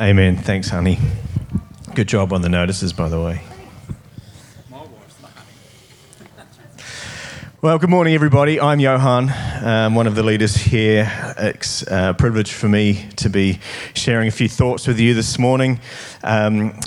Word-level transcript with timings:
Amen. 0.00 0.38
Thanks, 0.38 0.70
honey. 0.70 0.98
Good 1.94 2.08
job 2.08 2.32
on 2.32 2.40
the 2.40 2.48
notices, 2.48 2.94
by 2.94 3.10
the 3.10 3.20
way. 3.20 3.42
Well, 7.60 7.78
good 7.78 7.90
morning, 7.90 8.14
everybody. 8.14 8.58
I'm 8.58 8.80
Johan, 8.80 9.30
um, 9.62 9.94
one 9.94 10.06
of 10.06 10.14
the 10.14 10.22
leaders 10.22 10.56
here. 10.56 11.06
It's 11.36 11.82
a 11.82 11.94
uh, 11.94 12.12
privilege 12.14 12.50
for 12.50 12.66
me 12.66 13.10
to 13.16 13.28
be 13.28 13.60
sharing 13.92 14.26
a 14.26 14.30
few 14.30 14.48
thoughts 14.48 14.86
with 14.86 14.98
you 14.98 15.12
this 15.12 15.38
morning. 15.38 15.80
Um, 16.24 16.80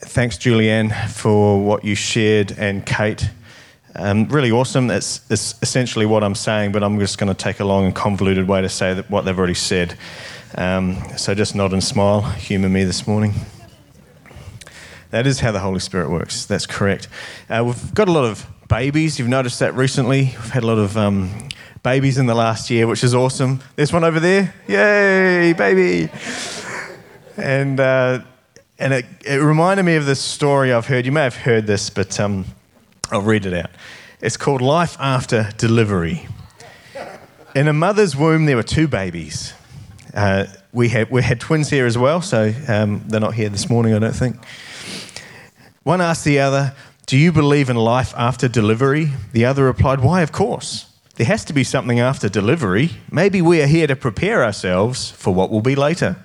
thanks, 0.00 0.36
Julianne, 0.36 0.92
for 1.10 1.64
what 1.64 1.84
you 1.84 1.94
shared, 1.94 2.50
and 2.58 2.84
Kate. 2.84 3.30
Um, 3.94 4.26
really 4.26 4.50
awesome. 4.50 4.90
It's, 4.90 5.20
essentially 5.30 6.06
what 6.06 6.24
I'm 6.24 6.34
saying, 6.34 6.72
but 6.72 6.82
I'm 6.82 6.98
just 6.98 7.18
going 7.18 7.32
to 7.32 7.40
take 7.40 7.60
a 7.60 7.64
long 7.64 7.84
and 7.84 7.94
convoluted 7.94 8.48
way 8.48 8.62
to 8.62 8.68
say 8.68 8.94
that 8.94 9.08
what 9.10 9.24
they've 9.24 9.38
already 9.38 9.54
said. 9.54 9.96
Um, 10.56 10.96
so 11.16 11.34
just 11.34 11.54
nod 11.54 11.72
and 11.72 11.82
smile, 11.82 12.22
humour 12.22 12.68
me 12.68 12.84
this 12.84 13.06
morning. 13.06 13.34
That 15.10 15.26
is 15.26 15.40
how 15.40 15.52
the 15.52 15.60
Holy 15.60 15.80
Spirit 15.80 16.10
works. 16.10 16.44
That's 16.44 16.66
correct. 16.66 17.08
Uh, 17.48 17.64
we've 17.66 17.94
got 17.94 18.08
a 18.08 18.12
lot 18.12 18.24
of 18.24 18.46
babies. 18.68 19.18
You've 19.18 19.28
noticed 19.28 19.58
that 19.60 19.74
recently. 19.74 20.22
We've 20.22 20.50
had 20.50 20.62
a 20.62 20.66
lot 20.66 20.78
of 20.78 20.96
um, 20.96 21.48
babies 21.82 22.18
in 22.18 22.26
the 22.26 22.34
last 22.34 22.70
year, 22.70 22.86
which 22.86 23.02
is 23.02 23.14
awesome. 23.14 23.60
There's 23.76 23.92
one 23.92 24.04
over 24.04 24.20
there. 24.20 24.54
Yay, 24.68 25.52
baby! 25.52 26.10
And 27.36 27.80
uh, 27.80 28.20
and 28.78 28.94
it, 28.94 29.04
it, 29.24 29.36
reminded 29.36 29.82
me 29.82 29.96
of 29.96 30.06
this 30.06 30.20
story 30.20 30.72
I've 30.72 30.86
heard. 30.86 31.06
You 31.06 31.12
may 31.12 31.24
have 31.24 31.36
heard 31.36 31.66
this, 31.66 31.90
but 31.90 32.18
um, 32.18 32.44
I'll 33.10 33.22
read 33.22 33.46
it 33.46 33.52
out. 33.52 33.70
It's 34.20 34.36
called 34.36 34.62
Life 34.62 34.96
After 34.98 35.50
Delivery. 35.58 36.26
In 37.54 37.68
a 37.68 37.72
mother's 37.72 38.14
womb, 38.14 38.46
there 38.46 38.56
were 38.56 38.62
two 38.62 38.88
babies. 38.88 39.54
Uh, 40.14 40.46
we, 40.72 40.88
had, 40.88 41.10
we 41.10 41.22
had 41.22 41.40
twins 41.40 41.70
here 41.70 41.86
as 41.86 41.96
well, 41.96 42.20
so 42.22 42.52
um, 42.68 43.02
they're 43.06 43.20
not 43.20 43.34
here 43.34 43.48
this 43.48 43.68
morning, 43.68 43.94
I 43.94 43.98
don't 43.98 44.14
think. 44.14 44.36
One 45.82 46.00
asked 46.00 46.24
the 46.24 46.40
other, 46.40 46.74
do 47.06 47.16
you 47.16 47.32
believe 47.32 47.68
in 47.70 47.76
life 47.76 48.14
after 48.16 48.46
delivery? 48.46 49.10
The 49.32 49.44
other 49.44 49.64
replied, 49.64 49.98
Why, 49.98 50.22
of 50.22 50.30
course. 50.30 50.86
There 51.16 51.26
has 51.26 51.44
to 51.46 51.52
be 51.52 51.64
something 51.64 51.98
after 51.98 52.28
delivery. 52.28 52.90
Maybe 53.10 53.42
we 53.42 53.60
are 53.60 53.66
here 53.66 53.88
to 53.88 53.96
prepare 53.96 54.44
ourselves 54.44 55.10
for 55.10 55.34
what 55.34 55.50
will 55.50 55.60
be 55.60 55.74
later. 55.74 56.16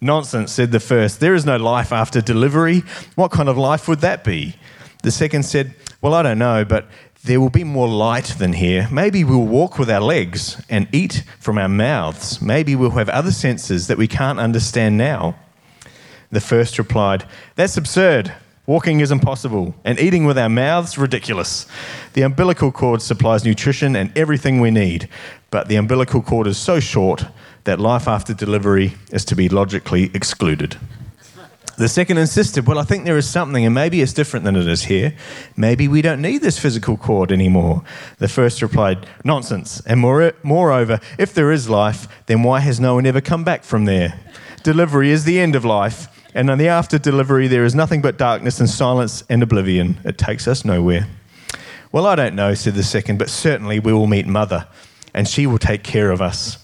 Nonsense, 0.00 0.52
said 0.52 0.72
the 0.72 0.80
first. 0.80 1.20
There 1.20 1.34
is 1.34 1.46
no 1.46 1.56
life 1.56 1.92
after 1.92 2.20
delivery. 2.20 2.82
What 3.14 3.30
kind 3.30 3.48
of 3.48 3.56
life 3.56 3.86
would 3.86 4.00
that 4.00 4.24
be? 4.24 4.56
The 5.04 5.12
second 5.12 5.44
said, 5.44 5.74
Well, 6.02 6.14
I 6.14 6.22
don't 6.22 6.38
know, 6.38 6.64
but 6.64 6.88
there 7.24 7.40
will 7.40 7.50
be 7.50 7.64
more 7.64 7.88
light 7.88 8.34
than 8.38 8.52
here. 8.52 8.86
Maybe 8.92 9.24
we'll 9.24 9.46
walk 9.46 9.78
with 9.78 9.90
our 9.90 10.00
legs 10.00 10.62
and 10.68 10.86
eat 10.92 11.24
from 11.40 11.56
our 11.56 11.70
mouths. 11.70 12.42
Maybe 12.42 12.76
we'll 12.76 12.90
have 12.90 13.08
other 13.08 13.32
senses 13.32 13.86
that 13.86 13.96
we 13.96 14.06
can't 14.06 14.38
understand 14.38 14.98
now. 14.98 15.34
The 16.30 16.42
first 16.42 16.78
replied, 16.78 17.24
That's 17.56 17.78
absurd. 17.78 18.34
Walking 18.66 19.00
is 19.00 19.10
impossible, 19.10 19.74
and 19.84 19.98
eating 20.00 20.24
with 20.24 20.38
our 20.38 20.48
mouths, 20.48 20.96
ridiculous. 20.96 21.66
The 22.14 22.22
umbilical 22.22 22.72
cord 22.72 23.02
supplies 23.02 23.44
nutrition 23.44 23.94
and 23.94 24.16
everything 24.16 24.58
we 24.60 24.70
need, 24.70 25.08
but 25.50 25.68
the 25.68 25.76
umbilical 25.76 26.22
cord 26.22 26.46
is 26.46 26.56
so 26.56 26.80
short 26.80 27.26
that 27.64 27.78
life 27.78 28.08
after 28.08 28.32
delivery 28.32 28.94
is 29.10 29.24
to 29.26 29.36
be 29.36 29.50
logically 29.50 30.10
excluded. 30.14 30.78
The 31.76 31.88
second 31.88 32.18
insisted, 32.18 32.66
Well, 32.66 32.78
I 32.78 32.84
think 32.84 33.04
there 33.04 33.16
is 33.16 33.28
something, 33.28 33.64
and 33.64 33.74
maybe 33.74 34.00
it's 34.00 34.12
different 34.12 34.44
than 34.44 34.56
it 34.56 34.68
is 34.68 34.84
here. 34.84 35.14
Maybe 35.56 35.88
we 35.88 36.02
don't 36.02 36.22
need 36.22 36.42
this 36.42 36.58
physical 36.58 36.96
cord 36.96 37.32
anymore. 37.32 37.82
The 38.18 38.28
first 38.28 38.62
replied, 38.62 39.06
Nonsense. 39.24 39.82
And 39.86 40.00
more, 40.00 40.32
moreover, 40.42 41.00
if 41.18 41.34
there 41.34 41.50
is 41.50 41.68
life, 41.68 42.06
then 42.26 42.42
why 42.42 42.60
has 42.60 42.78
no 42.78 42.94
one 42.94 43.06
ever 43.06 43.20
come 43.20 43.44
back 43.44 43.64
from 43.64 43.84
there? 43.84 44.18
Delivery 44.62 45.10
is 45.10 45.24
the 45.24 45.40
end 45.40 45.54
of 45.56 45.64
life 45.64 46.08
and 46.34 46.50
on 46.50 46.58
the 46.58 46.68
after 46.68 46.98
delivery, 46.98 47.46
there 47.46 47.64
is 47.64 47.76
nothing 47.76 48.02
but 48.02 48.18
darkness 48.18 48.58
and 48.58 48.68
silence 48.68 49.22
and 49.30 49.42
oblivion. 49.42 50.00
It 50.04 50.18
takes 50.18 50.48
us 50.48 50.64
nowhere. 50.64 51.06
Well, 51.92 52.06
I 52.06 52.16
don't 52.16 52.34
know, 52.34 52.54
said 52.54 52.74
the 52.74 52.82
second, 52.82 53.20
but 53.20 53.30
certainly 53.30 53.78
we 53.78 53.92
will 53.92 54.08
meet 54.08 54.26
Mother, 54.26 54.66
and 55.14 55.28
she 55.28 55.46
will 55.46 55.58
take 55.58 55.84
care 55.84 56.10
of 56.10 56.20
us. 56.20 56.58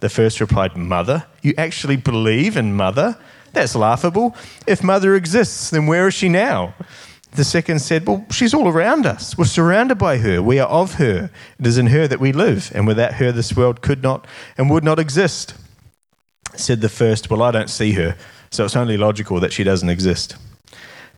The 0.00 0.08
first 0.08 0.40
replied, 0.40 0.76
Mother? 0.76 1.24
You 1.40 1.54
actually 1.56 1.94
believe 1.94 2.56
in 2.56 2.74
Mother? 2.74 3.16
That's 3.52 3.74
laughable. 3.74 4.34
If 4.66 4.82
Mother 4.82 5.14
exists, 5.14 5.70
then 5.70 5.86
where 5.86 6.08
is 6.08 6.14
she 6.14 6.28
now? 6.28 6.74
The 7.32 7.44
second 7.44 7.80
said, 7.80 8.06
Well, 8.06 8.26
she's 8.30 8.54
all 8.54 8.68
around 8.68 9.06
us. 9.06 9.36
We're 9.36 9.44
surrounded 9.44 9.96
by 9.96 10.18
her. 10.18 10.42
We 10.42 10.58
are 10.58 10.68
of 10.68 10.94
her. 10.94 11.30
It 11.58 11.66
is 11.66 11.78
in 11.78 11.86
her 11.86 12.06
that 12.08 12.20
we 12.20 12.32
live, 12.32 12.70
and 12.74 12.86
without 12.86 13.14
her, 13.14 13.32
this 13.32 13.56
world 13.56 13.80
could 13.80 14.02
not 14.02 14.26
and 14.58 14.70
would 14.70 14.84
not 14.84 14.98
exist. 14.98 15.54
Said 16.54 16.80
the 16.80 16.88
first, 16.88 17.30
Well, 17.30 17.42
I 17.42 17.50
don't 17.50 17.70
see 17.70 17.92
her 17.92 18.16
so 18.52 18.66
it's 18.66 18.76
only 18.76 18.98
logical 18.98 19.40
that 19.40 19.52
she 19.52 19.64
doesn't 19.64 19.88
exist. 19.88 20.36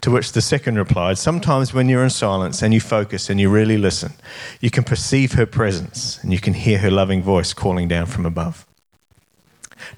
To 0.02 0.10
which 0.10 0.32
the 0.32 0.40
second 0.40 0.76
replied, 0.76 1.18
Sometimes 1.18 1.74
when 1.74 1.88
you're 1.88 2.04
in 2.04 2.10
silence 2.10 2.62
and 2.62 2.72
you 2.72 2.80
focus 2.80 3.28
and 3.28 3.40
you 3.40 3.50
really 3.50 3.76
listen, 3.76 4.12
you 4.60 4.70
can 4.70 4.84
perceive 4.84 5.32
her 5.32 5.46
presence 5.46 6.22
and 6.22 6.32
you 6.32 6.40
can 6.40 6.54
hear 6.54 6.78
her 6.78 6.90
loving 6.90 7.22
voice 7.22 7.52
calling 7.52 7.88
down 7.88 8.06
from 8.06 8.24
above. 8.24 8.66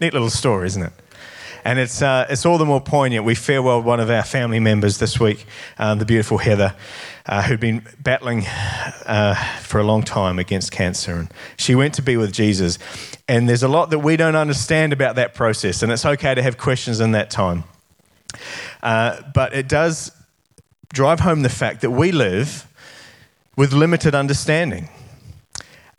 Neat 0.01 0.15
little 0.15 0.31
story, 0.31 0.67
isn't 0.67 0.83
it? 0.83 0.93
And 1.67 1.81
it's, 1.81 2.01
uh, 2.01 2.29
it's 2.31 2.47
all 2.47 2.59
the 2.59 2.65
more 2.65 2.81
poignant. 2.81 3.25
We 3.25 3.35
farewelled 3.35 3.83
one 3.83 3.99
of 3.99 4.09
our 4.09 4.23
family 4.23 4.61
members 4.61 4.99
this 4.99 5.19
week, 5.19 5.47
um, 5.79 5.99
the 5.99 6.05
beautiful 6.05 6.39
Heather, 6.39 6.77
uh, 7.27 7.43
who'd 7.43 7.59
been 7.59 7.85
battling 7.99 8.45
uh, 9.05 9.35
for 9.63 9.81
a 9.81 9.83
long 9.83 10.05
time 10.05 10.39
against 10.39 10.71
cancer. 10.71 11.17
And 11.17 11.35
she 11.57 11.75
went 11.75 11.95
to 11.95 12.03
be 12.03 12.17
with 12.17 12.33
Jesus. 12.33 12.79
And 13.27 13.49
there's 13.49 13.65
a 13.65 13.69
lot 13.69 13.91
that 13.91 13.99
we 13.99 14.17
don't 14.17 14.37
understand 14.37 14.93
about 14.93 15.17
that 15.17 15.35
process, 15.35 15.83
and 15.83 15.91
it's 15.91 16.07
okay 16.07 16.37
to 16.37 16.43
have 16.45 16.57
questions 16.57 17.01
in 17.01 17.11
that 17.13 17.31
time. 17.31 17.65
Uh, 18.81 19.23
but 19.35 19.53
it 19.53 19.69
does 19.69 20.13
drive 20.93 21.19
home 21.19 21.43
the 21.43 21.49
fact 21.49 21.81
that 21.81 21.91
we 21.91 22.13
live 22.13 22.65
with 23.57 23.73
limited 23.73 24.15
understanding. 24.15 24.89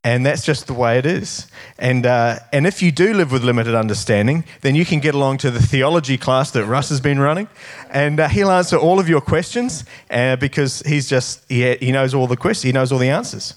And 0.07 0.25
that's 0.25 0.45
just 0.45 0.68
the 0.68 0.73
way 0.73 0.97
it 0.97 1.06
is. 1.06 1.47
And, 1.78 2.06
uh, 2.06 2.40
and 2.53 2.66
if 2.66 2.81
you 2.81 2.94
do 2.94 3.13
live 3.13 3.29
with 3.29 3.44
limited 3.44 3.75
understanding, 3.75 4.45
then 4.62 4.73
you 4.73 4.85
can 4.85 5.01
get 5.01 5.13
along 5.13 5.40
to 5.40 5.51
the 5.51 5.62
theology 5.62 6.18
class 6.18 6.50
that 6.51 6.63
Russ 6.63 6.88
has 6.88 7.01
been 7.01 7.19
running, 7.19 7.50
and 7.90 8.17
uh, 8.17 8.29
he'll 8.29 8.50
answer 8.50 8.78
all 8.78 9.01
of 9.01 9.09
your 9.09 9.19
questions 9.19 9.84
uh, 10.09 10.38
because 10.38 10.81
he's 10.85 11.09
just, 11.09 11.44
he, 11.50 11.75
he 11.75 11.91
knows 11.91 12.13
all 12.13 12.25
the 12.25 12.38
questions, 12.38 12.63
he 12.63 12.72
knows 12.72 12.94
all 12.94 13.00
the 13.00 13.09
answers. 13.09 13.53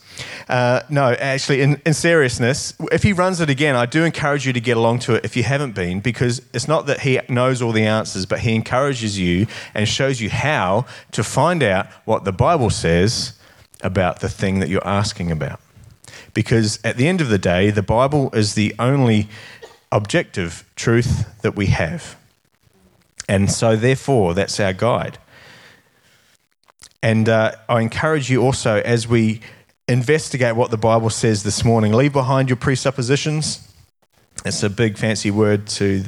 Uh, 0.48 0.80
no, 0.90 1.12
actually, 1.12 1.62
in, 1.62 1.80
in 1.86 1.94
seriousness, 1.94 2.74
if 2.90 3.04
he 3.04 3.12
runs 3.12 3.40
it 3.40 3.48
again, 3.48 3.76
I 3.76 3.86
do 3.86 4.02
encourage 4.02 4.44
you 4.44 4.52
to 4.52 4.60
get 4.60 4.76
along 4.76 4.98
to 5.00 5.14
it 5.14 5.24
if 5.24 5.36
you 5.36 5.44
haven't 5.44 5.76
been, 5.76 6.00
because 6.00 6.42
it's 6.52 6.66
not 6.66 6.86
that 6.86 7.02
he 7.02 7.20
knows 7.28 7.62
all 7.62 7.70
the 7.70 7.86
answers, 7.86 8.26
but 8.26 8.40
he 8.40 8.56
encourages 8.56 9.16
you 9.16 9.46
and 9.72 9.86
shows 9.86 10.20
you 10.20 10.30
how 10.30 10.84
to 11.12 11.22
find 11.22 11.62
out 11.62 11.86
what 12.06 12.24
the 12.24 12.32
Bible 12.32 12.70
says 12.70 13.34
about 13.82 14.18
the 14.18 14.28
thing 14.28 14.58
that 14.58 14.68
you're 14.68 14.86
asking 14.86 15.30
about 15.30 15.60
because 16.34 16.78
at 16.84 16.96
the 16.96 17.08
end 17.08 17.20
of 17.20 17.28
the 17.28 17.38
day, 17.38 17.70
the 17.70 17.82
Bible 17.82 18.30
is 18.34 18.54
the 18.54 18.74
only 18.78 19.28
objective 19.92 20.64
truth 20.76 21.40
that 21.42 21.56
we 21.56 21.66
have. 21.66 22.16
And 23.28 23.50
so, 23.50 23.76
therefore, 23.76 24.34
that's 24.34 24.58
our 24.58 24.72
guide. 24.72 25.18
And 27.02 27.28
uh, 27.28 27.52
I 27.68 27.80
encourage 27.80 28.30
you 28.30 28.42
also, 28.42 28.80
as 28.80 29.08
we 29.08 29.40
investigate 29.88 30.56
what 30.56 30.70
the 30.70 30.76
Bible 30.76 31.10
says 31.10 31.42
this 31.42 31.64
morning, 31.64 31.92
leave 31.92 32.12
behind 32.12 32.48
your 32.48 32.56
presuppositions. 32.56 33.66
It's 34.44 34.62
a 34.62 34.70
big 34.70 34.98
fancy 34.98 35.30
word 35.30 35.66
to 35.68 36.04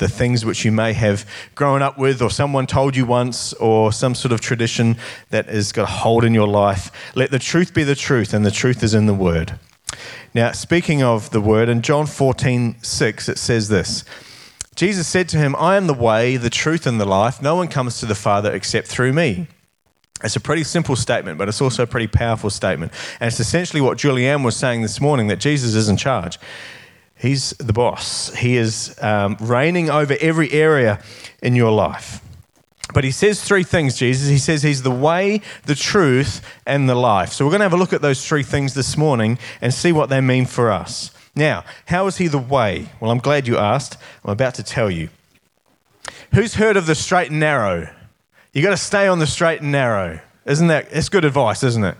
the, 0.00 0.08
things 0.08 0.44
which 0.44 0.64
you 0.64 0.72
may 0.72 0.92
have 0.92 1.24
grown 1.54 1.82
up 1.82 1.96
with, 1.96 2.20
or 2.20 2.30
someone 2.30 2.66
told 2.66 2.96
you 2.96 3.06
once, 3.06 3.52
or 3.54 3.92
some 3.92 4.14
sort 4.14 4.32
of 4.32 4.40
tradition 4.40 4.96
that 5.30 5.46
has 5.46 5.70
got 5.70 5.84
a 5.84 5.86
hold 5.86 6.24
in 6.24 6.34
your 6.34 6.48
life. 6.48 6.90
Let 7.14 7.30
the 7.30 7.38
truth 7.38 7.72
be 7.72 7.84
the 7.84 7.94
truth, 7.94 8.34
and 8.34 8.44
the 8.44 8.50
truth 8.50 8.82
is 8.82 8.94
in 8.94 9.06
the 9.06 9.14
Word. 9.14 9.58
Now, 10.34 10.52
speaking 10.52 11.02
of 11.02 11.30
the 11.30 11.40
Word, 11.40 11.68
in 11.68 11.82
John 11.82 12.06
14 12.06 12.76
6, 12.82 13.28
it 13.28 13.38
says 13.38 13.68
this 13.68 14.04
Jesus 14.74 15.06
said 15.06 15.28
to 15.30 15.36
him, 15.36 15.54
I 15.56 15.76
am 15.76 15.86
the 15.86 15.94
way, 15.94 16.36
the 16.36 16.50
truth, 16.50 16.86
and 16.86 17.00
the 17.00 17.04
life. 17.04 17.42
No 17.42 17.54
one 17.54 17.68
comes 17.68 18.00
to 18.00 18.06
the 18.06 18.14
Father 18.14 18.52
except 18.52 18.86
through 18.86 19.12
me. 19.12 19.46
It's 20.22 20.36
a 20.36 20.40
pretty 20.40 20.64
simple 20.64 20.96
statement, 20.96 21.38
but 21.38 21.48
it's 21.48 21.60
also 21.60 21.82
a 21.82 21.86
pretty 21.86 22.06
powerful 22.06 22.50
statement. 22.50 22.92
And 23.20 23.28
it's 23.28 23.40
essentially 23.40 23.80
what 23.80 23.98
Julianne 23.98 24.44
was 24.44 24.56
saying 24.56 24.82
this 24.82 25.00
morning 25.00 25.28
that 25.28 25.40
Jesus 25.40 25.74
is 25.74 25.88
in 25.88 25.96
charge. 25.96 26.38
He's 27.20 27.50
the 27.58 27.74
boss. 27.74 28.34
He 28.34 28.56
is 28.56 28.96
um, 29.02 29.36
reigning 29.40 29.90
over 29.90 30.16
every 30.20 30.50
area 30.52 31.02
in 31.42 31.54
your 31.54 31.70
life. 31.70 32.22
But 32.94 33.04
he 33.04 33.10
says 33.10 33.42
three 33.42 33.62
things, 33.62 33.96
Jesus. 33.96 34.28
He 34.28 34.38
says 34.38 34.62
he's 34.62 34.82
the 34.82 34.90
way, 34.90 35.42
the 35.66 35.74
truth, 35.74 36.40
and 36.66 36.88
the 36.88 36.94
life. 36.94 37.32
So 37.32 37.44
we're 37.44 37.50
going 37.50 37.60
to 37.60 37.66
have 37.66 37.74
a 37.74 37.76
look 37.76 37.92
at 37.92 38.00
those 38.00 38.26
three 38.26 38.42
things 38.42 38.72
this 38.72 38.96
morning 38.96 39.38
and 39.60 39.72
see 39.72 39.92
what 39.92 40.08
they 40.08 40.22
mean 40.22 40.46
for 40.46 40.72
us. 40.72 41.10
Now, 41.36 41.64
how 41.86 42.06
is 42.06 42.16
he 42.16 42.26
the 42.26 42.38
way? 42.38 42.88
Well, 43.00 43.10
I'm 43.10 43.18
glad 43.18 43.46
you 43.46 43.58
asked. 43.58 43.98
I'm 44.24 44.30
about 44.30 44.54
to 44.54 44.62
tell 44.62 44.90
you. 44.90 45.10
Who's 46.32 46.54
heard 46.54 46.78
of 46.78 46.86
the 46.86 46.94
straight 46.94 47.30
and 47.30 47.38
narrow? 47.38 47.90
You 48.54 48.62
got 48.62 48.70
to 48.70 48.76
stay 48.78 49.06
on 49.06 49.18
the 49.18 49.26
straight 49.26 49.60
and 49.60 49.70
narrow. 49.70 50.20
Isn't 50.46 50.68
that? 50.68 50.88
It's 50.90 51.10
good 51.10 51.26
advice, 51.26 51.62
isn't 51.62 51.84
it? 51.84 51.96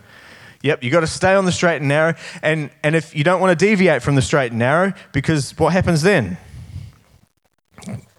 Yep, 0.62 0.82
you've 0.82 0.92
got 0.92 1.00
to 1.00 1.06
stay 1.06 1.34
on 1.34 1.46
the 1.46 1.52
straight 1.52 1.76
and 1.76 1.88
narrow. 1.88 2.14
And, 2.42 2.70
and 2.82 2.94
if 2.94 3.16
you 3.16 3.24
don't 3.24 3.40
want 3.40 3.58
to 3.58 3.66
deviate 3.66 4.02
from 4.02 4.14
the 4.14 4.22
straight 4.22 4.52
and 4.52 4.58
narrow, 4.58 4.92
because 5.12 5.56
what 5.58 5.72
happens 5.72 6.02
then? 6.02 6.36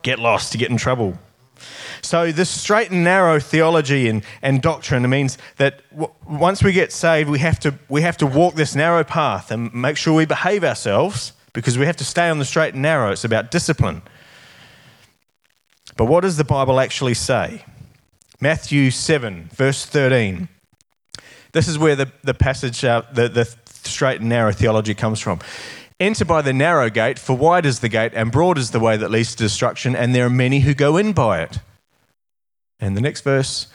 get 0.02 0.20
lost, 0.20 0.54
you 0.54 0.60
get 0.60 0.70
in 0.70 0.78
trouble. 0.78 1.18
So, 2.02 2.32
this 2.32 2.50
straight 2.50 2.90
and 2.90 3.04
narrow 3.04 3.40
theology 3.40 4.08
and, 4.08 4.24
and 4.42 4.62
doctrine 4.62 5.08
means 5.08 5.38
that 5.58 5.84
w- 5.92 6.12
once 6.28 6.64
we 6.64 6.72
get 6.72 6.92
saved, 6.92 7.30
we 7.30 7.38
have, 7.40 7.60
to, 7.60 7.76
we 7.90 8.02
have 8.02 8.18
to 8.18 8.26
walk 8.26 8.56
this 8.56 8.76
narrow 8.76 9.04
path 9.04 9.52
and 9.52 9.72
make 9.74 9.98
sure 9.98 10.16
we 10.16 10.26
behave 10.26 10.64
ourselves 10.64 11.34
because 11.54 11.78
we 11.78 11.86
have 11.86 11.98
to 11.98 12.06
stay 12.06 12.30
on 12.30 12.40
the 12.40 12.46
straight 12.46 12.74
and 12.74 12.82
narrow. 12.82 13.12
It's 13.12 13.24
about 13.24 13.52
discipline. 13.52 14.02
But 15.96 16.06
what 16.06 16.22
does 16.22 16.38
the 16.38 16.44
Bible 16.44 16.80
actually 16.80 17.14
say? 17.14 17.66
Matthew 18.40 18.90
7, 18.90 19.50
verse 19.54 19.86
13. 19.86 20.48
This 21.52 21.68
is 21.68 21.78
where 21.78 21.96
the, 21.96 22.12
the 22.24 22.34
passage, 22.34 22.84
uh, 22.84 23.04
the, 23.14 23.28
the 23.28 23.46
straight 23.66 24.22
and 24.22 24.30
narrow 24.30 24.52
theology 24.52 24.94
comes 24.94 25.20
from. 25.20 25.40
Enter 26.00 26.26
by 26.26 26.42
the 26.42 26.54
narrow 26.54 26.90
gate, 26.90 27.20
for 27.20 27.38
wide 27.38 27.66
is 27.66 27.80
the 27.80 27.90
gate, 27.90 28.14
and 28.16 28.32
broad 28.32 28.58
is 28.58 28.72
the 28.72 28.80
way 28.80 28.98
that 28.98 29.12
leads 29.12 29.36
to 29.36 29.44
destruction, 29.44 29.96
and 29.96 30.16
there 30.16 30.26
are 30.26 30.32
many 30.32 30.62
who 30.62 30.74
go 30.74 30.98
in 30.98 31.14
by 31.14 31.42
it. 31.42 31.60
And 32.80 32.98
the 32.98 33.02
next 33.02 33.22
verse, 33.22 33.68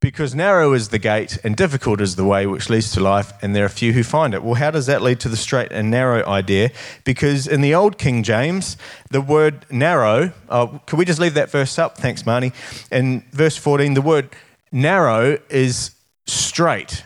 because 0.00 0.34
narrow 0.34 0.74
is 0.74 0.90
the 0.90 0.98
gate 0.98 1.38
and 1.42 1.56
difficult 1.56 2.00
is 2.00 2.16
the 2.16 2.24
way 2.24 2.46
which 2.46 2.68
leads 2.68 2.92
to 2.92 3.00
life, 3.00 3.32
and 3.42 3.56
there 3.56 3.64
are 3.64 3.70
few 3.70 3.92
who 3.92 4.02
find 4.02 4.34
it. 4.34 4.42
Well, 4.42 4.54
how 4.54 4.70
does 4.70 4.86
that 4.86 5.00
lead 5.00 5.20
to 5.20 5.28
the 5.28 5.36
straight 5.36 5.72
and 5.72 5.90
narrow 5.90 6.24
idea? 6.26 6.70
Because 7.04 7.46
in 7.46 7.62
the 7.62 7.74
old 7.74 7.96
King 7.96 8.22
James, 8.22 8.76
the 9.10 9.22
word 9.22 9.64
narrow, 9.70 10.32
oh, 10.50 10.80
can 10.86 10.98
we 10.98 11.04
just 11.04 11.18
leave 11.18 11.34
that 11.34 11.50
verse 11.50 11.78
up? 11.78 11.96
Thanks, 11.96 12.22
Marnie. 12.24 12.52
In 12.92 13.24
verse 13.32 13.56
14, 13.56 13.94
the 13.94 14.02
word 14.02 14.28
narrow 14.70 15.38
is 15.48 15.95
straight. 16.26 17.04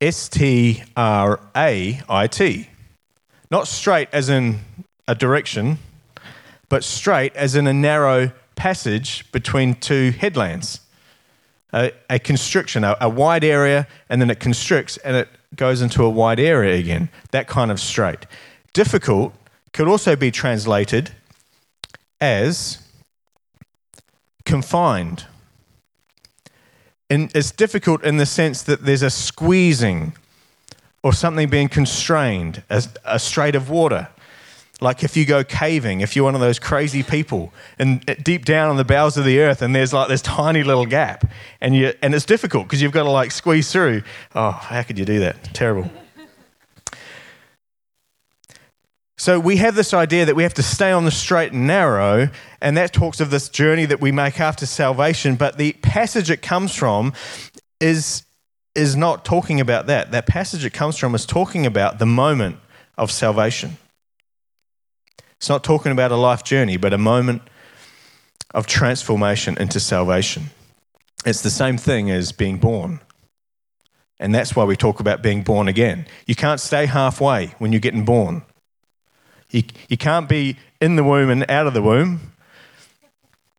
S 0.00 0.28
T 0.28 0.82
R 0.96 1.40
A 1.56 2.00
I 2.08 2.26
T. 2.26 2.68
Not 3.50 3.68
straight 3.68 4.08
as 4.12 4.28
in 4.28 4.60
a 5.08 5.14
direction, 5.14 5.78
but 6.68 6.84
straight 6.84 7.34
as 7.36 7.54
in 7.54 7.66
a 7.66 7.72
narrow 7.72 8.32
passage 8.56 9.30
between 9.32 9.74
two 9.74 10.10
headlands. 10.10 10.80
A, 11.72 11.92
a 12.08 12.18
constriction, 12.18 12.84
a, 12.84 12.96
a 13.00 13.08
wide 13.08 13.44
area, 13.44 13.86
and 14.08 14.20
then 14.20 14.30
it 14.30 14.40
constricts 14.40 14.96
and 14.98 15.16
it 15.16 15.28
goes 15.54 15.82
into 15.82 16.02
a 16.04 16.10
wide 16.10 16.40
area 16.40 16.78
again. 16.78 17.08
That 17.30 17.48
kind 17.48 17.70
of 17.70 17.80
straight. 17.80 18.26
Difficult 18.72 19.34
could 19.72 19.88
also 19.88 20.16
be 20.16 20.30
translated 20.30 21.12
as 22.20 22.78
confined. 24.44 25.26
It's 27.08 27.52
difficult 27.52 28.02
in 28.02 28.16
the 28.16 28.26
sense 28.26 28.62
that 28.62 28.84
there's 28.84 29.02
a 29.02 29.10
squeezing 29.10 30.14
or 31.02 31.12
something 31.12 31.48
being 31.48 31.68
constrained, 31.68 32.62
a, 32.68 32.82
a 33.04 33.18
strait 33.18 33.54
of 33.54 33.70
water. 33.70 34.08
Like 34.80 35.04
if 35.04 35.16
you 35.16 35.24
go 35.24 35.44
caving, 35.44 36.00
if 36.00 36.16
you're 36.16 36.24
one 36.24 36.34
of 36.34 36.40
those 36.40 36.58
crazy 36.58 37.02
people, 37.02 37.52
and 37.78 38.04
deep 38.22 38.44
down 38.44 38.68
on 38.68 38.76
the 38.76 38.84
bowels 38.84 39.16
of 39.16 39.24
the 39.24 39.38
earth, 39.40 39.62
and 39.62 39.74
there's 39.74 39.92
like 39.92 40.08
this 40.08 40.20
tiny 40.20 40.62
little 40.62 40.84
gap, 40.84 41.24
and 41.60 41.74
you 41.74 41.94
and 42.02 42.14
it's 42.14 42.26
difficult 42.26 42.66
because 42.66 42.82
you've 42.82 42.92
got 42.92 43.04
to 43.04 43.10
like 43.10 43.30
squeeze 43.30 43.72
through. 43.72 44.02
Oh, 44.34 44.50
how 44.50 44.82
could 44.82 44.98
you 44.98 45.06
do 45.06 45.20
that? 45.20 45.54
Terrible. 45.54 45.90
So 49.18 49.40
we 49.40 49.56
have 49.56 49.74
this 49.74 49.94
idea 49.94 50.26
that 50.26 50.36
we 50.36 50.42
have 50.42 50.54
to 50.54 50.62
stay 50.62 50.92
on 50.92 51.04
the 51.06 51.10
straight 51.10 51.52
and 51.52 51.66
narrow, 51.66 52.28
and 52.60 52.76
that 52.76 52.92
talks 52.92 53.20
of 53.20 53.30
this 53.30 53.48
journey 53.48 53.86
that 53.86 54.00
we 54.00 54.12
make 54.12 54.40
after 54.40 54.66
salvation. 54.66 55.36
But 55.36 55.56
the 55.56 55.72
passage 55.74 56.30
it 56.30 56.42
comes 56.42 56.74
from 56.74 57.14
is 57.80 58.22
is 58.74 58.94
not 58.94 59.24
talking 59.24 59.58
about 59.58 59.86
that. 59.86 60.10
That 60.12 60.26
passage 60.26 60.64
it 60.66 60.74
comes 60.74 60.98
from 60.98 61.14
is 61.14 61.24
talking 61.24 61.64
about 61.64 61.98
the 61.98 62.04
moment 62.04 62.58
of 62.98 63.10
salvation. 63.10 63.78
It's 65.38 65.48
not 65.48 65.64
talking 65.64 65.92
about 65.92 66.12
a 66.12 66.16
life 66.16 66.44
journey, 66.44 66.76
but 66.76 66.92
a 66.92 66.98
moment 66.98 67.40
of 68.52 68.66
transformation 68.66 69.56
into 69.58 69.80
salvation. 69.80 70.50
It's 71.24 71.40
the 71.40 71.50
same 71.50 71.78
thing 71.78 72.10
as 72.10 72.32
being 72.32 72.58
born. 72.58 73.00
And 74.20 74.34
that's 74.34 74.54
why 74.54 74.64
we 74.64 74.76
talk 74.76 75.00
about 75.00 75.22
being 75.22 75.42
born 75.42 75.68
again. 75.68 76.06
You 76.26 76.34
can't 76.34 76.60
stay 76.60 76.84
halfway 76.84 77.48
when 77.58 77.72
you're 77.72 77.80
getting 77.80 78.04
born. 78.04 78.42
You, 79.50 79.62
you 79.88 79.96
can't 79.96 80.28
be 80.28 80.56
in 80.80 80.96
the 80.96 81.04
womb 81.04 81.30
and 81.30 81.48
out 81.50 81.66
of 81.66 81.74
the 81.74 81.82
womb. 81.82 82.32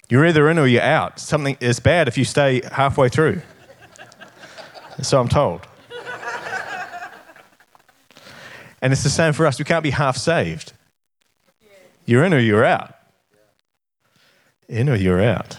You're 0.09 0.25
either 0.25 0.49
in 0.49 0.57
or 0.57 0.67
you're 0.67 0.81
out. 0.81 1.19
Something 1.19 1.57
is 1.59 1.79
bad 1.79 2.07
if 2.07 2.17
you 2.17 2.25
stay 2.25 2.61
halfway 2.71 3.09
through. 3.09 3.41
So 5.01 5.19
I'm 5.19 5.27
told. 5.27 5.67
And 8.81 8.93
it's 8.93 9.03
the 9.03 9.09
same 9.09 9.33
for 9.33 9.45
us. 9.45 9.59
We 9.59 9.65
can't 9.65 9.83
be 9.83 9.89
half 9.89 10.17
saved. 10.17 10.73
You're 12.05 12.23
in 12.23 12.33
or 12.33 12.39
you're 12.39 12.63
out. 12.63 12.95
In 14.69 14.87
or 14.89 14.95
you're 14.95 15.21
out. 15.21 15.57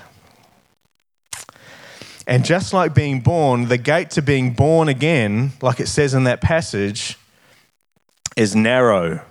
And 2.27 2.45
just 2.45 2.73
like 2.73 2.95
being 2.95 3.21
born, 3.21 3.69
the 3.69 3.79
gate 3.79 4.11
to 4.11 4.23
being 4.23 4.53
born 4.53 4.89
again, 4.89 5.53
like 5.63 5.81
it 5.81 5.89
says 5.89 6.15
in 6.15 6.25
that 6.25 6.41
passage, 6.41 7.19
is 8.37 8.55
narrow. 8.55 9.23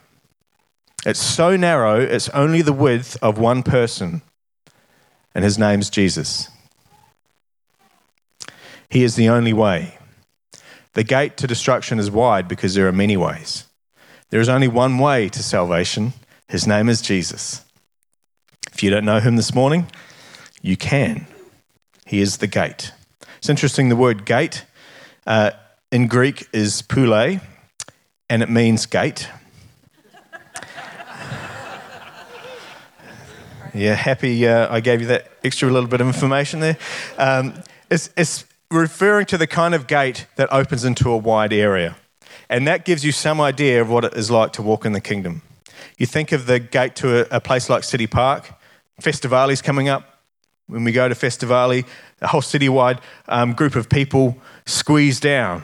It's 1.08 1.24
so 1.24 1.56
narrow, 1.56 2.02
it's 2.02 2.28
only 2.30 2.62
the 2.62 2.74
width 2.74 3.18
of 3.22 3.40
one 3.40 3.64
person, 3.64 4.24
and 5.34 5.42
his 5.42 5.58
name's 5.58 5.90
Jesus. 5.90 6.50
He 8.90 9.06
is 9.06 9.16
the 9.16 9.30
only 9.30 9.54
way. 9.54 10.00
The 10.96 11.06
gate 11.06 11.38
to 11.38 11.48
destruction 11.48 11.98
is 11.98 12.12
wide 12.12 12.50
because 12.50 12.74
there 12.74 12.90
are 12.90 12.92
many 12.92 13.16
ways. 13.16 13.64
There 14.32 14.42
is 14.42 14.50
only 14.50 14.68
one 14.68 14.98
way 14.98 15.30
to 15.30 15.42
salvation. 15.42 16.12
His 16.50 16.68
name 16.68 16.90
is 16.90 17.02
Jesus. 17.02 17.64
If 18.74 18.84
you 18.84 18.90
don't 18.90 19.06
know 19.06 19.22
him 19.22 19.38
this 19.38 19.56
morning, 19.56 19.88
you 20.62 20.76
can. 20.76 21.26
He 22.06 22.20
is 22.20 22.40
the 22.40 22.48
gate. 22.48 22.92
It's 23.38 23.48
interesting, 23.48 23.88
the 23.88 23.96
word 23.96 24.26
gate 24.26 24.66
uh, 25.26 25.52
in 25.90 26.08
Greek 26.08 26.50
is 26.52 26.82
pule, 26.82 27.40
and 28.30 28.44
it 28.44 28.50
means 28.50 28.86
gate. 28.86 29.30
Yeah, 33.78 33.94
happy 33.94 34.48
uh, 34.48 34.74
I 34.74 34.80
gave 34.80 35.02
you 35.02 35.08
that 35.08 35.28
extra 35.44 35.70
little 35.70 35.88
bit 35.88 36.02
of 36.02 36.08
information 36.08 36.62
there. 36.62 36.78
Um, 37.20 37.54
it's, 37.92 38.10
it's 38.18 38.44
referring 38.72 39.28
to 39.28 39.38
the 39.38 39.46
kind 39.46 39.76
of 39.76 39.86
gate 39.86 40.26
that 40.36 40.52
opens 40.52 40.84
into 40.84 41.12
a 41.12 41.18
wide 41.18 41.54
area. 41.54 41.96
And 42.50 42.68
that 42.68 42.86
gives 42.86 43.06
you 43.06 43.12
some 43.12 43.40
idea 43.40 43.80
of 43.80 43.88
what 43.88 44.04
it 44.04 44.16
is 44.16 44.32
like 44.32 44.52
to 44.54 44.64
walk 44.64 44.84
in 44.84 44.94
the 44.94 45.02
kingdom. 45.02 45.44
You 46.00 46.08
think 46.08 46.32
of 46.32 46.48
the 46.48 46.58
gate 46.58 46.96
to 46.96 47.22
a, 47.22 47.38
a 47.38 47.40
place 47.40 47.70
like 47.70 47.84
City 47.84 48.08
Park, 48.08 48.52
Festivale's 49.00 49.62
coming 49.62 49.90
up. 49.90 50.22
When 50.66 50.84
we 50.84 50.92
go 50.92 51.08
to 51.08 51.14
Festivale, 51.14 51.86
a 52.20 52.28
whole 52.28 52.42
citywide 52.42 53.00
um, 53.28 53.54
group 53.54 53.76
of 53.76 53.90
people 53.90 54.38
squeeze 54.66 55.20
down 55.20 55.64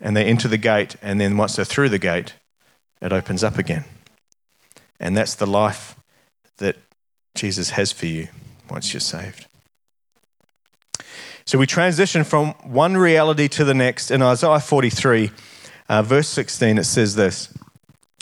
and 0.00 0.16
they 0.16 0.24
enter 0.24 0.48
the 0.48 0.58
gate, 0.58 0.96
and 1.00 1.20
then 1.20 1.36
once 1.36 1.54
they're 1.54 1.64
through 1.64 1.90
the 1.90 1.98
gate, 1.98 2.34
it 3.00 3.12
opens 3.12 3.44
up 3.44 3.56
again. 3.56 3.84
And 4.98 5.16
that's 5.16 5.36
the 5.36 5.46
life 5.46 5.94
that 6.56 6.76
Jesus 7.34 7.70
has 7.70 7.92
for 7.92 8.06
you 8.06 8.28
once 8.70 8.92
you're 8.92 9.00
saved. 9.00 9.46
So 11.44 11.58
we 11.58 11.66
transition 11.66 12.24
from 12.24 12.50
one 12.62 12.96
reality 12.96 13.48
to 13.48 13.64
the 13.64 13.74
next. 13.74 14.10
In 14.10 14.22
Isaiah 14.22 14.60
43, 14.60 15.30
uh, 15.88 16.02
verse 16.02 16.28
16, 16.28 16.78
it 16.78 16.84
says 16.84 17.14
this 17.14 17.52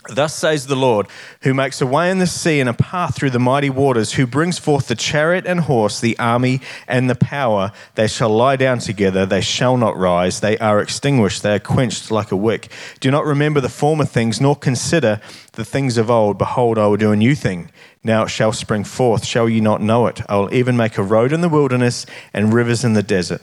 Thus 0.09 0.35
says 0.35 0.67
the 0.67 0.77
Lord, 0.77 1.07
who 1.43 1.53
makes 1.53 1.83
a 1.83 1.87
way 1.87 2.11
in 2.11 2.21
the 2.21 2.27
sea 2.27 2.59
and 2.59 2.71
a 2.71 2.75
path 2.75 3.15
through 3.15 3.31
the 3.31 3.39
mighty 3.39 3.69
waters, 3.69 4.15
who 4.15 4.27
brings 4.27 4.59
forth 4.59 4.89
the 4.89 4.95
chariot 4.95 5.47
and 5.47 5.61
horse, 5.61 6.01
the 6.01 6.19
army 6.19 6.63
and 6.89 7.11
the 7.11 7.15
power. 7.15 7.71
They 7.97 8.07
shall 8.07 8.31
lie 8.31 8.57
down 8.57 8.79
together, 8.79 9.27
they 9.27 9.43
shall 9.43 9.77
not 9.77 9.99
rise. 9.99 10.41
They 10.41 10.57
are 10.57 10.81
extinguished, 10.81 11.43
they 11.43 11.55
are 11.55 11.61
quenched 11.61 12.11
like 12.11 12.33
a 12.33 12.37
wick. 12.37 12.69
Do 13.01 13.11
not 13.11 13.27
remember 13.27 13.61
the 13.61 13.69
former 13.69 14.07
things, 14.07 14.41
nor 14.41 14.57
consider 14.57 15.21
the 15.53 15.67
things 15.67 15.99
of 15.99 16.11
old. 16.11 16.39
Behold, 16.39 16.79
I 16.79 16.87
will 16.87 16.97
do 16.97 17.13
a 17.13 17.17
new 17.17 17.35
thing. 17.35 17.71
Now 18.03 18.25
it 18.25 18.29
shall 18.29 18.53
spring 18.53 18.85
forth. 18.85 19.25
Shall 19.25 19.49
ye 19.49 19.61
not 19.61 19.83
know 19.83 20.07
it? 20.07 20.23
I 20.29 20.37
will 20.37 20.53
even 20.55 20.77
make 20.77 20.97
a 20.97 21.03
road 21.03 21.33
in 21.33 21.43
the 21.43 21.49
wilderness 21.49 22.07
and 22.33 22.53
rivers 22.53 22.85
in 22.85 22.95
the 22.95 23.03
desert. 23.03 23.43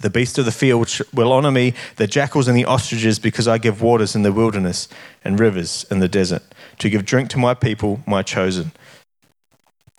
The 0.00 0.10
beasts 0.10 0.38
of 0.38 0.44
the 0.44 0.52
field 0.52 0.90
will 1.14 1.32
honor 1.32 1.50
me, 1.50 1.72
the 1.96 2.06
jackals 2.06 2.48
and 2.48 2.56
the 2.56 2.64
ostriches, 2.64 3.18
because 3.18 3.46
I 3.46 3.58
give 3.58 3.80
waters 3.80 4.14
in 4.14 4.22
the 4.22 4.32
wilderness 4.32 4.88
and 5.24 5.38
rivers 5.38 5.86
in 5.90 6.00
the 6.00 6.08
desert, 6.08 6.42
to 6.80 6.90
give 6.90 7.04
drink 7.04 7.30
to 7.30 7.38
my 7.38 7.54
people, 7.54 8.00
my 8.06 8.22
chosen. 8.22 8.72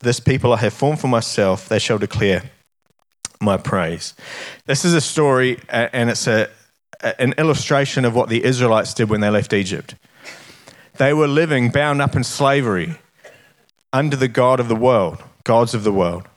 This 0.02 0.20
people 0.20 0.54
I 0.54 0.58
have 0.58 0.74
formed 0.74 1.00
for 1.00 1.08
myself, 1.08 1.70
they 1.70 1.80
shall 1.80 1.98
declare 1.98 2.44
my 3.40 3.58
praise. 3.58 4.14
This 4.66 4.84
is 4.84 4.94
a 4.94 5.02
story, 5.02 5.60
and 5.70 6.10
it's 6.10 6.28
a, 6.28 6.50
an 7.18 7.34
illustration 7.38 8.04
of 8.04 8.14
what 8.14 8.28
the 8.28 8.44
Israelites 8.44 8.94
did 8.94 9.10
when 9.10 9.22
they 9.22 9.30
left 9.30 9.54
Egypt. 9.54 9.96
They 10.98 11.14
were 11.14 11.28
living 11.28 11.70
bound 11.70 12.02
up 12.02 12.16
in 12.16 12.24
slavery 12.24 12.98
under 13.96 14.18
the 14.18 14.28
God 14.28 14.60
of 14.60 14.68
the 14.68 14.76
world, 14.76 15.24
gods 15.46 15.74
of 15.74 15.86
the 15.86 15.92
world. 15.92 16.28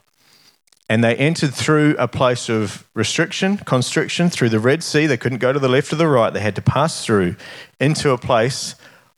And 0.88 1.02
they 1.02 1.16
entered 1.16 1.52
through 1.52 1.96
a 1.98 2.06
place 2.06 2.48
of 2.48 2.86
restriction, 2.94 3.58
constriction, 3.58 4.30
through 4.30 4.50
the 4.50 4.60
Red 4.60 4.84
Sea. 4.84 5.06
They 5.06 5.16
couldn't 5.16 5.38
go 5.38 5.52
to 5.52 5.58
the 5.58 5.68
left 5.68 5.92
or 5.92 5.96
the 5.96 6.06
right. 6.06 6.32
They 6.32 6.40
had 6.40 6.54
to 6.54 6.62
pass 6.62 7.04
through 7.04 7.34
into 7.80 8.10
a 8.10 8.16
place 8.16 8.76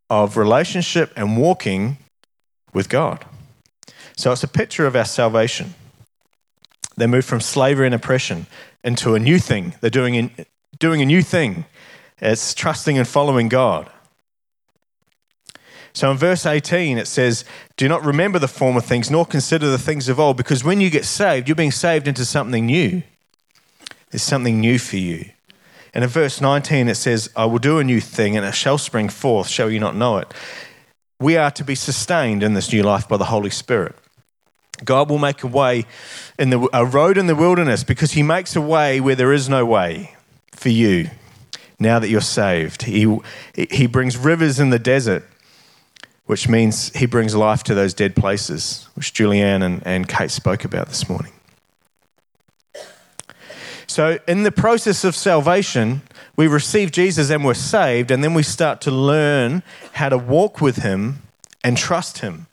of 0.09 0.39
relationship 0.39 1.13
and 1.17 1.37
walking 1.37 1.99
with 2.73 2.89
God. 2.89 3.27
So 4.17 4.33
it's 4.33 4.43
a 4.43 4.49
picture 4.49 4.87
of 4.87 4.97
our 4.97 5.05
salvation. 5.05 5.75
They 6.97 7.07
move 7.07 7.27
from 7.27 7.43
slavery 7.43 7.87
and 7.87 7.95
oppression 7.95 8.47
into 8.83 9.15
a 9.15 9.21
new 9.21 9.39
thing. 9.39 9.75
They're 9.83 9.91
doing, 9.91 10.15
in, 10.15 10.47
doing 10.79 11.03
a 11.03 11.07
new 11.07 11.23
thing. 11.23 11.67
It's 12.19 12.55
trusting 12.55 12.97
and 12.97 13.07
following 13.07 13.51
God. 13.51 13.91
So 15.93 16.11
in 16.11 16.17
verse 16.17 16.47
18, 16.47 16.99
it 16.99 17.07
says, 17.07 17.45
Do 17.77 17.89
not 17.89 18.05
remember 18.05 18.39
the 18.39 18.49
former 18.49 18.81
things, 18.81 19.11
nor 19.11 19.27
consider 19.27 19.71
the 19.71 19.79
things 19.79 20.09
of 20.09 20.21
old, 20.21 20.37
because 20.37 20.63
when 20.63 20.81
you 20.81 20.91
get 20.91 21.05
saved, 21.05 21.49
you're 21.49 21.57
being 21.57 21.73
saved 21.73 22.07
into 22.07 22.25
something 22.25 22.67
new. 22.67 23.03
There's 24.11 24.23
something 24.23 24.61
new 24.61 24.79
for 24.79 24.97
you. 24.97 25.31
And 25.93 26.05
in 26.05 26.11
verse 26.11 26.41
19, 26.41 26.89
it 26.89 26.95
says, 26.95 27.31
I 27.35 27.47
will 27.47 27.59
do 27.59 27.79
a 27.79 27.85
new 27.85 28.01
thing, 28.01 28.37
and 28.37 28.47
it 28.47 28.55
shall 28.55 28.79
spring 28.79 29.09
forth. 29.09 29.49
Shall 29.49 29.71
you 29.71 29.81
not 29.81 29.97
know 29.97 30.19
it? 30.19 30.33
We 31.19 31.37
are 31.37 31.51
to 31.51 31.65
be 31.65 31.75
sustained 31.75 32.43
in 32.43 32.55
this 32.55 32.73
new 32.73 32.83
life 32.83 33.09
by 33.09 33.17
the 33.17 33.27
Holy 33.27 33.51
Spirit. 33.51 33.97
God 34.85 35.11
will 35.11 35.19
make 35.19 35.43
a 35.43 35.47
way 35.47 35.85
in 36.39 36.51
the, 36.51 36.69
a 36.73 36.87
road 36.87 37.19
in 37.19 37.27
the 37.27 37.35
wilderness 37.35 37.85
because 37.85 38.13
He 38.13 38.23
makes 38.23 38.57
a 38.57 38.61
way 38.61 39.01
where 39.01 39.17
there 39.17 39.33
is 39.33 39.49
no 39.49 39.67
way 39.67 40.17
for 40.53 40.71
you 40.71 41.11
now 41.79 41.99
that 41.99 42.09
you're 42.09 42.21
saved. 42.21 42.83
He, 42.83 43.19
he 43.55 43.87
brings 43.87 44.17
rivers 44.17 44.61
in 44.61 44.71
the 44.71 44.79
desert 44.79 45.25
which 46.31 46.49
means 46.49 46.97
he 46.97 47.07
brings 47.07 47.35
life 47.35 47.65
to 47.65 47.75
those 47.75 47.93
dead 47.93 48.15
places, 48.15 48.89
which 48.95 49.13
Julianne 49.13 49.65
and, 49.65 49.85
and 49.85 50.09
Kate 50.09 50.31
spoke 50.31 50.65
about 50.65 50.87
this 50.87 51.09
morning. 51.09 51.33
So, 53.89 54.21
in 54.29 54.45
the 54.45 54.53
process 54.53 55.03
of 55.03 55.17
salvation, 55.17 56.03
we 56.37 56.47
receive 56.47 56.93
Jesus 56.93 57.31
and 57.31 57.45
we're 57.45 57.55
saved, 57.55 58.13
and 58.13 58.23
then 58.23 58.33
we 58.33 58.45
start 58.45 58.81
to 58.83 58.93
learn 58.93 59.65
how 59.95 60.09
to 60.09 60.17
walk 60.17 60.61
with 60.61 60.77
him 60.77 61.21
and 61.65 61.77
trust 61.77 62.19
him. 62.19 62.47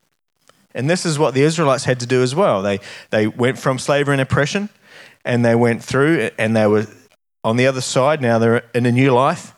And 0.73 0.89
this 0.89 1.05
is 1.05 1.19
what 1.19 1.35
the 1.35 1.43
Israelites 1.43 1.83
had 1.83 1.99
to 1.99 2.07
do 2.07 2.23
as 2.23 2.33
well. 2.33 2.63
They, 2.63 2.79
they 3.11 3.27
went 3.27 3.59
from 3.59 3.77
slavery 3.77 4.15
and 4.15 4.21
oppression, 4.21 4.69
and 5.23 5.45
they 5.45 5.53
went 5.53 5.83
through, 5.83 6.31
and 6.39 6.55
they 6.55 6.65
were 6.65 6.87
on 7.43 7.57
the 7.57 7.67
other 7.67 7.81
side. 7.81 8.23
Now 8.23 8.39
they're 8.39 8.63
in 8.73 8.87
a 8.87 8.91
new 8.91 9.11
life, 9.11 9.53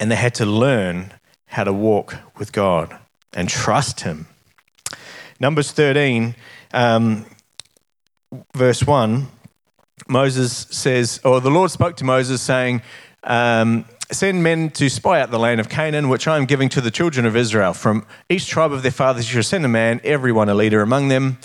and 0.00 0.10
they 0.10 0.16
had 0.16 0.34
to 0.34 0.44
learn 0.44 1.12
how 1.48 1.64
to 1.64 1.72
walk 1.72 2.16
with 2.38 2.52
God 2.52 2.96
and 3.32 3.48
trust 3.48 4.00
Him. 4.00 4.26
Numbers 5.40 5.72
13, 5.72 6.34
um, 6.72 7.24
verse 8.54 8.84
1, 8.84 9.26
Moses 10.08 10.66
says, 10.70 11.20
or 11.24 11.40
the 11.40 11.50
Lord 11.50 11.70
spoke 11.70 11.96
to 11.96 12.04
Moses, 12.04 12.40
saying, 12.42 12.82
um, 13.24 13.84
Send 14.10 14.42
men 14.42 14.70
to 14.70 14.88
spy 14.88 15.20
out 15.20 15.30
the 15.30 15.38
land 15.38 15.60
of 15.60 15.68
Canaan, 15.68 16.08
which 16.08 16.26
I 16.26 16.38
am 16.38 16.46
giving 16.46 16.70
to 16.70 16.80
the 16.80 16.90
children 16.90 17.26
of 17.26 17.36
Israel. 17.36 17.74
From 17.74 18.06
each 18.30 18.46
tribe 18.46 18.72
of 18.72 18.82
their 18.82 18.90
fathers 18.90 19.28
you 19.28 19.34
shall 19.34 19.42
send 19.42 19.66
a 19.66 19.68
man, 19.68 20.00
everyone 20.02 20.48
a 20.48 20.54
leader 20.54 20.80
among 20.80 21.08
them. 21.08 21.38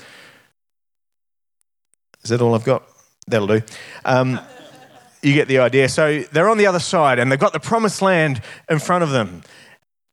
Is 2.23 2.29
that 2.29 2.41
all 2.41 2.55
I've 2.55 2.63
got? 2.63 2.83
That'll 3.27 3.47
do. 3.47 3.61
Um, 4.05 4.39
you 5.21 5.33
get 5.33 5.49
the 5.49 5.59
idea. 5.59 5.89
So 5.89 6.21
they're 6.31 6.49
on 6.49 6.57
the 6.57 6.67
other 6.67 6.79
side 6.79 7.19
and 7.19 7.29
they've 7.29 7.39
got 7.39 7.51
the 7.51 7.59
promised 7.59 8.01
land 8.01 8.41
in 8.69 8.79
front 8.79 9.03
of 9.03 9.09
them 9.09 9.43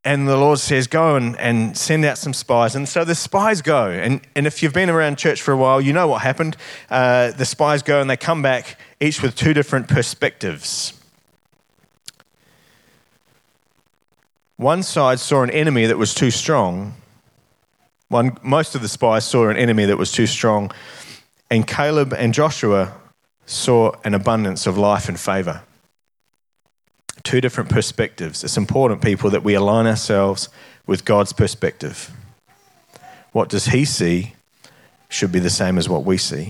and 0.04 0.26
the 0.26 0.36
Lord 0.36 0.58
says, 0.58 0.86
Go 0.86 1.16
and, 1.16 1.38
and 1.38 1.76
send 1.76 2.04
out 2.04 2.16
some 2.16 2.32
spies. 2.32 2.74
And 2.74 2.88
so 2.88 3.04
the 3.04 3.14
spies 3.14 3.60
go. 3.60 3.90
And, 3.90 4.22
and 4.34 4.46
if 4.46 4.62
you've 4.62 4.72
been 4.72 4.88
around 4.88 5.18
church 5.18 5.42
for 5.42 5.52
a 5.52 5.56
while, 5.56 5.80
you 5.80 5.92
know 5.92 6.08
what 6.08 6.22
happened. 6.22 6.56
Uh, 6.88 7.32
the 7.32 7.44
spies 7.44 7.82
go 7.82 8.00
and 8.00 8.08
they 8.08 8.16
come 8.16 8.40
back, 8.40 8.78
each 8.98 9.22
with 9.22 9.36
two 9.36 9.52
different 9.52 9.88
perspectives. 9.88 10.94
One 14.56 14.82
side 14.82 15.20
saw 15.20 15.42
an 15.42 15.50
enemy 15.50 15.86
that 15.86 15.98
was 15.98 16.14
too 16.14 16.30
strong. 16.30 16.94
One, 18.08 18.36
most 18.42 18.74
of 18.74 18.82
the 18.82 18.88
spies 18.88 19.26
saw 19.26 19.48
an 19.48 19.56
enemy 19.56 19.84
that 19.86 19.98
was 19.98 20.12
too 20.12 20.26
strong. 20.26 20.70
And 21.50 21.66
Caleb 21.66 22.12
and 22.12 22.32
Joshua 22.32 22.94
saw 23.44 23.92
an 24.04 24.14
abundance 24.14 24.66
of 24.66 24.78
life 24.78 25.08
and 25.08 25.18
favor 25.18 25.62
two 27.22 27.40
different 27.40 27.70
perspectives. 27.70 28.44
It's 28.44 28.56
important, 28.56 29.02
people, 29.02 29.30
that 29.30 29.42
we 29.42 29.54
align 29.54 29.86
ourselves 29.86 30.48
with 30.86 31.04
God's 31.04 31.32
perspective. 31.32 32.10
What 33.32 33.48
does 33.48 33.66
He 33.66 33.84
see 33.84 34.34
should 35.10 35.32
be 35.32 35.40
the 35.40 35.50
same 35.50 35.76
as 35.76 35.88
what 35.88 36.04
we 36.04 36.16
see. 36.16 36.48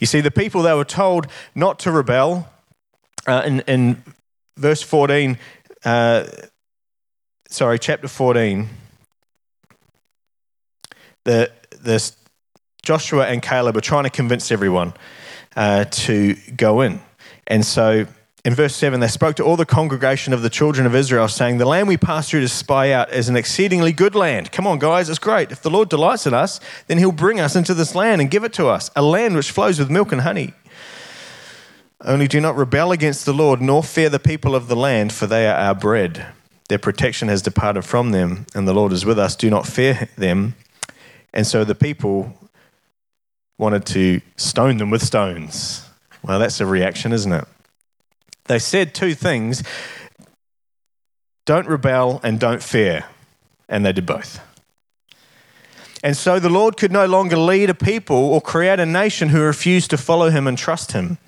You 0.00 0.06
see, 0.06 0.20
the 0.20 0.30
people, 0.30 0.62
they 0.62 0.74
were 0.74 0.84
told 0.84 1.28
not 1.54 1.78
to 1.80 1.92
rebel. 1.92 2.48
Uh, 3.26 3.42
in, 3.46 3.60
in 3.60 4.02
verse 4.56 4.82
14, 4.82 5.38
uh, 5.84 6.24
sorry, 7.48 7.78
chapter 7.78 8.08
14, 8.08 8.68
the, 11.24 11.52
the 11.70 12.12
Joshua 12.82 13.26
and 13.26 13.40
Caleb 13.40 13.76
are 13.76 13.82
trying 13.82 14.04
to 14.04 14.10
convince 14.10 14.50
everyone 14.50 14.92
uh, 15.54 15.84
to 15.84 16.34
go 16.56 16.80
in. 16.80 17.00
And 17.46 17.64
so 17.64 18.06
in 18.44 18.54
verse 18.54 18.74
7, 18.74 18.98
they 18.98 19.06
spoke 19.06 19.36
to 19.36 19.44
all 19.44 19.56
the 19.56 19.64
congregation 19.64 20.32
of 20.32 20.42
the 20.42 20.50
children 20.50 20.84
of 20.84 20.96
Israel, 20.96 21.28
saying, 21.28 21.58
The 21.58 21.64
land 21.64 21.86
we 21.86 21.96
passed 21.96 22.30
through 22.30 22.40
to 22.40 22.48
spy 22.48 22.90
out 22.90 23.12
is 23.12 23.28
an 23.28 23.36
exceedingly 23.36 23.92
good 23.92 24.16
land. 24.16 24.50
Come 24.50 24.66
on, 24.66 24.80
guys, 24.80 25.08
it's 25.08 25.20
great. 25.20 25.52
If 25.52 25.62
the 25.62 25.70
Lord 25.70 25.88
delights 25.88 26.26
in 26.26 26.34
us, 26.34 26.58
then 26.88 26.98
he'll 26.98 27.12
bring 27.12 27.38
us 27.38 27.54
into 27.54 27.72
this 27.72 27.94
land 27.94 28.20
and 28.20 28.30
give 28.30 28.42
it 28.42 28.52
to 28.54 28.66
us, 28.66 28.90
a 28.96 29.02
land 29.02 29.36
which 29.36 29.52
flows 29.52 29.78
with 29.78 29.90
milk 29.90 30.10
and 30.10 30.22
honey. 30.22 30.54
Only 32.04 32.26
do 32.26 32.40
not 32.40 32.56
rebel 32.56 32.90
against 32.90 33.26
the 33.26 33.32
Lord, 33.32 33.60
nor 33.60 33.80
fear 33.80 34.08
the 34.08 34.18
people 34.18 34.56
of 34.56 34.66
the 34.66 34.74
land, 34.74 35.12
for 35.12 35.28
they 35.28 35.46
are 35.46 35.54
our 35.54 35.74
bread. 35.76 36.26
Their 36.68 36.80
protection 36.80 37.28
has 37.28 37.42
departed 37.42 37.82
from 37.82 38.10
them, 38.10 38.46
and 38.56 38.66
the 38.66 38.74
Lord 38.74 38.90
is 38.90 39.06
with 39.06 39.20
us. 39.20 39.36
Do 39.36 39.50
not 39.50 39.68
fear 39.68 40.08
them. 40.18 40.56
And 41.32 41.46
so 41.46 41.62
the 41.62 41.76
people 41.76 42.34
wanted 43.56 43.86
to 43.86 44.20
stone 44.36 44.78
them 44.78 44.90
with 44.90 45.02
stones. 45.02 45.88
Well, 46.24 46.40
that's 46.40 46.60
a 46.60 46.66
reaction, 46.66 47.12
isn't 47.12 47.32
it? 47.32 47.44
They 48.46 48.58
said 48.58 48.94
two 48.94 49.14
things 49.14 49.62
don't 51.44 51.66
rebel 51.66 52.20
and 52.22 52.38
don't 52.38 52.62
fear. 52.62 53.04
And 53.68 53.84
they 53.84 53.92
did 53.92 54.06
both. 54.06 54.40
And 56.04 56.16
so 56.16 56.38
the 56.38 56.50
Lord 56.50 56.76
could 56.76 56.92
no 56.92 57.06
longer 57.06 57.36
lead 57.36 57.70
a 57.70 57.74
people 57.74 58.16
or 58.16 58.40
create 58.40 58.80
a 58.80 58.86
nation 58.86 59.28
who 59.28 59.40
refused 59.40 59.90
to 59.90 59.96
follow 59.96 60.30
him 60.30 60.46
and 60.46 60.58
trust 60.58 60.92
him. 60.92 61.18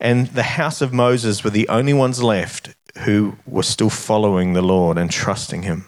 And 0.00 0.28
the 0.28 0.42
house 0.42 0.80
of 0.80 0.92
Moses 0.92 1.44
were 1.44 1.50
the 1.50 1.68
only 1.68 1.92
ones 1.92 2.22
left 2.22 2.74
who 2.98 3.36
were 3.46 3.62
still 3.62 3.90
following 3.90 4.52
the 4.52 4.62
Lord 4.62 4.98
and 4.98 5.10
trusting 5.10 5.62
him. 5.62 5.86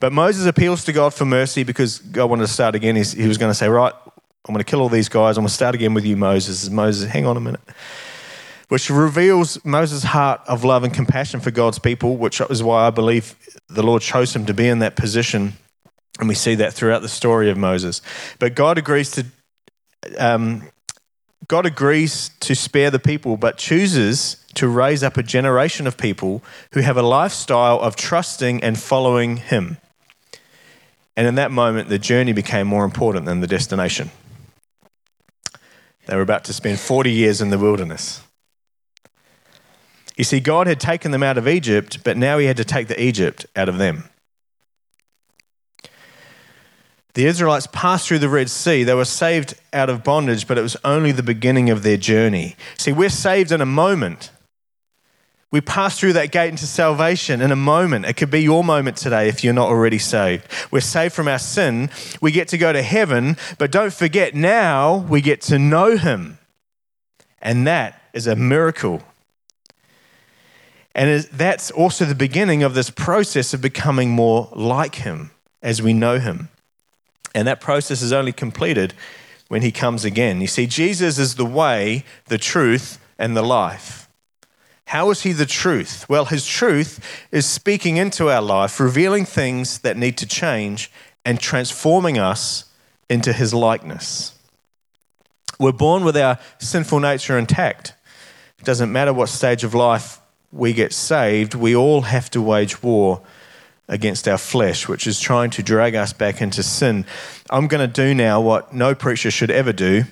But 0.00 0.12
Moses 0.12 0.46
appeals 0.46 0.84
to 0.84 0.92
God 0.92 1.14
for 1.14 1.24
mercy 1.24 1.64
because 1.64 1.98
God 1.98 2.30
wanted 2.30 2.46
to 2.46 2.52
start 2.52 2.74
again. 2.74 2.94
he 2.94 3.26
was 3.26 3.38
going 3.38 3.50
to 3.50 3.54
say, 3.54 3.68
Right, 3.68 3.92
I'm 4.46 4.54
going 4.54 4.58
to 4.58 4.64
kill 4.64 4.80
all 4.80 4.88
these 4.88 5.08
guys. 5.08 5.36
I'm 5.36 5.42
going 5.42 5.48
to 5.48 5.54
start 5.54 5.74
again 5.74 5.94
with 5.94 6.04
you, 6.04 6.16
Moses. 6.16 6.70
Moses, 6.70 7.10
hang 7.10 7.26
on 7.26 7.36
a 7.36 7.40
minute 7.40 7.60
which 8.68 8.90
reveals 8.90 9.64
Moses' 9.64 10.04
heart 10.04 10.40
of 10.46 10.64
love 10.64 10.84
and 10.84 10.92
compassion 10.92 11.40
for 11.40 11.50
God's 11.50 11.78
people, 11.78 12.16
which 12.16 12.40
is 12.40 12.62
why 12.62 12.86
I 12.86 12.90
believe 12.90 13.34
the 13.68 13.82
Lord 13.82 14.02
chose 14.02 14.34
him 14.34 14.46
to 14.46 14.54
be 14.54 14.68
in 14.68 14.80
that 14.80 14.96
position. 14.96 15.54
And 16.20 16.28
we 16.28 16.34
see 16.34 16.54
that 16.56 16.74
throughout 16.74 17.02
the 17.02 17.08
story 17.08 17.50
of 17.50 17.56
Moses. 17.56 18.02
But 18.38 18.54
God 18.54 18.78
agrees 18.78 19.10
to 19.12 19.26
um, 20.18 20.62
God 21.48 21.64
agrees 21.64 22.30
to 22.40 22.54
spare 22.54 22.90
the 22.90 22.98
people, 22.98 23.36
but 23.36 23.56
chooses 23.56 24.44
to 24.54 24.68
raise 24.68 25.02
up 25.02 25.16
a 25.16 25.22
generation 25.22 25.86
of 25.86 25.96
people 25.96 26.42
who 26.72 26.80
have 26.80 26.96
a 26.96 27.02
lifestyle 27.02 27.80
of 27.80 27.96
trusting 27.96 28.62
and 28.62 28.78
following 28.78 29.38
Him. 29.38 29.78
And 31.16 31.26
in 31.26 31.36
that 31.36 31.50
moment, 31.50 31.88
the 31.88 31.98
journey 31.98 32.32
became 32.32 32.66
more 32.66 32.84
important 32.84 33.24
than 33.24 33.40
the 33.40 33.46
destination. 33.46 34.10
They 36.06 36.16
were 36.16 36.22
about 36.22 36.44
to 36.44 36.52
spend 36.52 36.80
40 36.80 37.10
years 37.10 37.40
in 37.40 37.50
the 37.50 37.58
wilderness. 37.58 38.22
You 40.18 40.24
see, 40.24 40.40
God 40.40 40.66
had 40.66 40.80
taken 40.80 41.12
them 41.12 41.22
out 41.22 41.38
of 41.38 41.46
Egypt, 41.46 42.02
but 42.02 42.16
now 42.16 42.38
He 42.38 42.46
had 42.46 42.56
to 42.58 42.64
take 42.64 42.88
the 42.88 43.00
Egypt 43.00 43.46
out 43.54 43.68
of 43.68 43.78
them. 43.78 44.10
The 47.14 47.26
Israelites 47.26 47.68
passed 47.72 48.08
through 48.08 48.18
the 48.18 48.28
Red 48.28 48.50
Sea. 48.50 48.82
They 48.82 48.94
were 48.94 49.04
saved 49.04 49.54
out 49.72 49.88
of 49.88 50.04
bondage, 50.04 50.46
but 50.46 50.58
it 50.58 50.62
was 50.62 50.76
only 50.84 51.12
the 51.12 51.22
beginning 51.22 51.70
of 51.70 51.84
their 51.84 51.96
journey. 51.96 52.56
See, 52.76 52.92
we're 52.92 53.08
saved 53.08 53.52
in 53.52 53.60
a 53.60 53.66
moment. 53.66 54.30
We 55.50 55.60
pass 55.60 55.98
through 55.98 56.12
that 56.14 56.32
gate 56.32 56.50
into 56.50 56.66
salvation 56.66 57.40
in 57.40 57.50
a 57.52 57.56
moment. 57.56 58.04
It 58.04 58.16
could 58.16 58.30
be 58.30 58.42
your 58.42 58.62
moment 58.62 58.96
today 58.96 59.28
if 59.28 59.42
you're 59.42 59.54
not 59.54 59.68
already 59.68 59.98
saved. 59.98 60.46
We're 60.70 60.80
saved 60.80 61.14
from 61.14 61.28
our 61.28 61.38
sin. 61.38 61.90
We 62.20 62.32
get 62.32 62.48
to 62.48 62.58
go 62.58 62.72
to 62.72 62.82
heaven, 62.82 63.36
but 63.56 63.70
don't 63.70 63.92
forget 63.92 64.34
now 64.34 64.96
we 65.08 65.20
get 65.20 65.40
to 65.42 65.58
know 65.58 65.96
Him. 65.96 66.38
And 67.40 67.66
that 67.68 68.02
is 68.12 68.26
a 68.26 68.36
miracle 68.36 69.02
and 70.94 71.22
that's 71.24 71.70
also 71.70 72.04
the 72.04 72.14
beginning 72.14 72.62
of 72.62 72.74
this 72.74 72.90
process 72.90 73.54
of 73.54 73.60
becoming 73.60 74.10
more 74.10 74.48
like 74.54 74.96
Him 74.96 75.30
as 75.62 75.82
we 75.82 75.92
know 75.92 76.18
Him. 76.18 76.48
And 77.34 77.46
that 77.46 77.60
process 77.60 78.02
is 78.02 78.12
only 78.12 78.32
completed 78.32 78.94
when 79.48 79.62
He 79.62 79.70
comes 79.70 80.04
again. 80.04 80.40
You 80.40 80.46
see, 80.46 80.66
Jesus 80.66 81.18
is 81.18 81.36
the 81.36 81.44
way, 81.44 82.04
the 82.26 82.38
truth, 82.38 82.98
and 83.18 83.36
the 83.36 83.42
life. 83.42 84.08
How 84.86 85.10
is 85.10 85.22
He 85.22 85.32
the 85.32 85.46
truth? 85.46 86.08
Well, 86.08 86.24
His 86.24 86.46
truth 86.46 87.26
is 87.30 87.46
speaking 87.46 87.96
into 87.96 88.30
our 88.30 88.42
life, 88.42 88.80
revealing 88.80 89.24
things 89.24 89.80
that 89.80 89.96
need 89.96 90.16
to 90.18 90.26
change, 90.26 90.90
and 91.28 91.38
transforming 91.38 92.18
us 92.18 92.64
into 93.10 93.34
his 93.34 93.52
likeness. 93.52 94.34
We're 95.58 95.72
born 95.72 96.04
with 96.04 96.16
our 96.16 96.38
sinful 96.58 97.00
nature 97.00 97.36
intact. 97.36 97.92
It 98.58 98.64
doesn't 98.64 98.90
matter 98.90 99.12
what 99.12 99.28
stage 99.28 99.62
of 99.62 99.74
life 99.74 100.20
we 100.52 100.72
get 100.72 100.92
saved, 100.92 101.54
we 101.54 101.74
all 101.76 102.02
have 102.02 102.30
to 102.30 102.40
wage 102.40 102.82
war 102.82 103.20
against 103.88 104.28
our 104.28 104.38
flesh, 104.38 104.86
which 104.86 105.06
is 105.06 105.18
trying 105.18 105.50
to 105.50 105.62
drag 105.62 105.94
us 105.94 106.12
back 106.12 106.40
into 106.40 106.62
sin. 106.62 107.06
I'm 107.50 107.68
going 107.68 107.86
to 107.86 107.92
do 107.92 108.14
now 108.14 108.40
what 108.40 108.74
no 108.74 108.94
preacher 108.94 109.30
should 109.30 109.50
ever 109.50 109.72
do, 109.72 110.04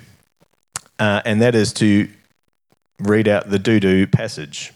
uh, 0.99 1.23
and 1.25 1.43
that 1.43 1.55
is 1.55 1.73
to 1.75 2.09
read 2.99 3.29
out 3.29 3.51
the 3.51 3.59
doo 3.59 3.81
doo 3.81 4.07
passage. 4.07 4.73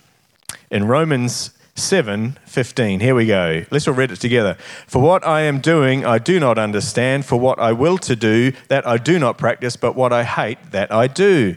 In 0.71 0.87
Romans 0.87 1.50
7 1.75 2.37
15, 2.45 3.00
here 3.00 3.14
we 3.14 3.26
go. 3.26 3.64
Let's 3.71 3.88
all 3.88 3.95
read 3.95 4.11
it 4.11 4.21
together. 4.21 4.57
For 4.87 5.00
what 5.00 5.26
I 5.26 5.43
am 5.43 5.61
doing, 5.61 6.05
I 6.05 6.19
do 6.19 6.38
not 6.38 6.59
understand. 6.59 7.25
For 7.25 7.37
what 7.37 7.59
I 7.59 7.73
will 7.73 7.97
to 7.99 8.14
do, 8.14 8.52
that 8.69 8.87
I 8.87 8.99
do 8.99 9.19
not 9.19 9.38
practice, 9.38 9.76
but 9.76 9.95
what 9.95 10.12
I 10.12 10.25
hate, 10.25 10.59
that 10.73 10.93
I 10.93 11.07
do. 11.07 11.57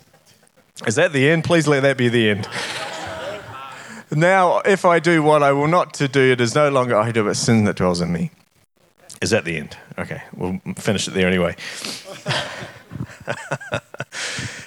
Is 0.87 0.95
that 0.95 1.13
the 1.13 1.29
end? 1.29 1.43
Please 1.43 1.67
let 1.67 1.81
that 1.81 1.97
be 1.97 2.09
the 2.09 2.29
end. 2.29 2.47
Now, 4.13 4.59
if 4.59 4.83
I 4.83 4.99
do 4.99 5.23
what 5.23 5.41
I 5.41 5.53
will 5.53 5.67
not 5.67 5.93
to 5.95 6.07
do, 6.07 6.31
it 6.31 6.41
is 6.41 6.53
no 6.53 6.69
longer 6.69 6.97
I 6.97 7.11
do, 7.11 7.23
but 7.23 7.35
sin 7.35 7.63
that 7.65 7.77
dwells 7.77 8.01
in 8.01 8.11
me. 8.11 8.31
Is 9.21 9.29
that 9.29 9.45
the 9.45 9.57
end? 9.57 9.77
Okay, 9.97 10.21
we'll 10.35 10.59
finish 10.75 11.07
it 11.07 11.11
there 11.11 11.27
anyway. 11.27 11.55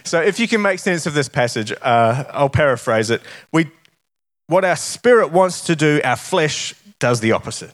so, 0.05 0.23
if 0.23 0.39
you 0.39 0.49
can 0.49 0.63
make 0.63 0.79
sense 0.79 1.07
of 1.07 1.13
this 1.13 1.29
passage, 1.29 1.73
uh, 1.83 2.25
I'll 2.31 2.49
paraphrase 2.49 3.11
it. 3.11 3.21
We, 3.53 3.71
what 4.47 4.65
our 4.65 4.77
spirit 4.77 5.31
wants 5.31 5.63
to 5.67 5.77
do, 5.77 6.01
our 6.05 6.17
flesh 6.17 6.75
does 6.99 7.21
the 7.21 7.33
opposite. 7.33 7.73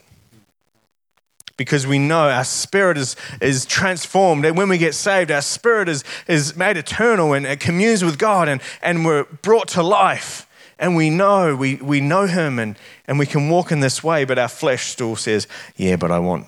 Because 1.61 1.85
we 1.85 1.99
know 1.99 2.29
our 2.29 2.43
spirit 2.43 2.97
is, 2.97 3.15
is 3.39 3.65
transformed. 3.65 4.45
And 4.45 4.57
when 4.57 4.67
we 4.67 4.77
get 4.77 4.95
saved, 4.95 5.29
our 5.29 5.43
spirit 5.43 5.87
is, 5.89 6.03
is 6.27 6.55
made 6.55 6.75
eternal 6.75 7.33
and 7.33 7.45
it 7.45 7.59
communes 7.59 8.03
with 8.03 8.17
God 8.17 8.49
and, 8.49 8.61
and 8.81 9.05
we're 9.05 9.25
brought 9.25 9.67
to 9.69 9.83
life. 9.83 10.47
And 10.79 10.95
we 10.95 11.11
know 11.11 11.55
we, 11.55 11.75
we 11.75 12.01
know 12.01 12.25
him 12.25 12.57
and, 12.57 12.75
and 13.07 13.19
we 13.19 13.27
can 13.27 13.49
walk 13.49 13.71
in 13.71 13.81
this 13.81 14.03
way 14.03 14.25
but 14.25 14.39
our 14.39 14.47
flesh 14.47 14.87
still 14.87 15.15
says 15.15 15.47
yeah 15.75 15.95
but 15.95 16.09
i 16.09 16.17
want 16.17 16.47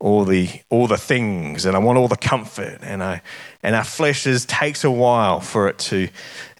all 0.00 0.24
the 0.24 0.48
all 0.68 0.88
the 0.88 0.96
things 0.96 1.64
and 1.64 1.76
i 1.76 1.78
want 1.78 1.96
all 1.96 2.08
the 2.08 2.16
comfort. 2.16 2.78
And 2.82 3.04
i 3.04 3.22
and 3.62 3.76
our 3.76 3.84
flesh 3.84 4.26
is 4.26 4.44
takes 4.46 4.82
a 4.82 4.90
while 4.90 5.40
for 5.40 5.68
it 5.68 5.78
to 5.78 6.08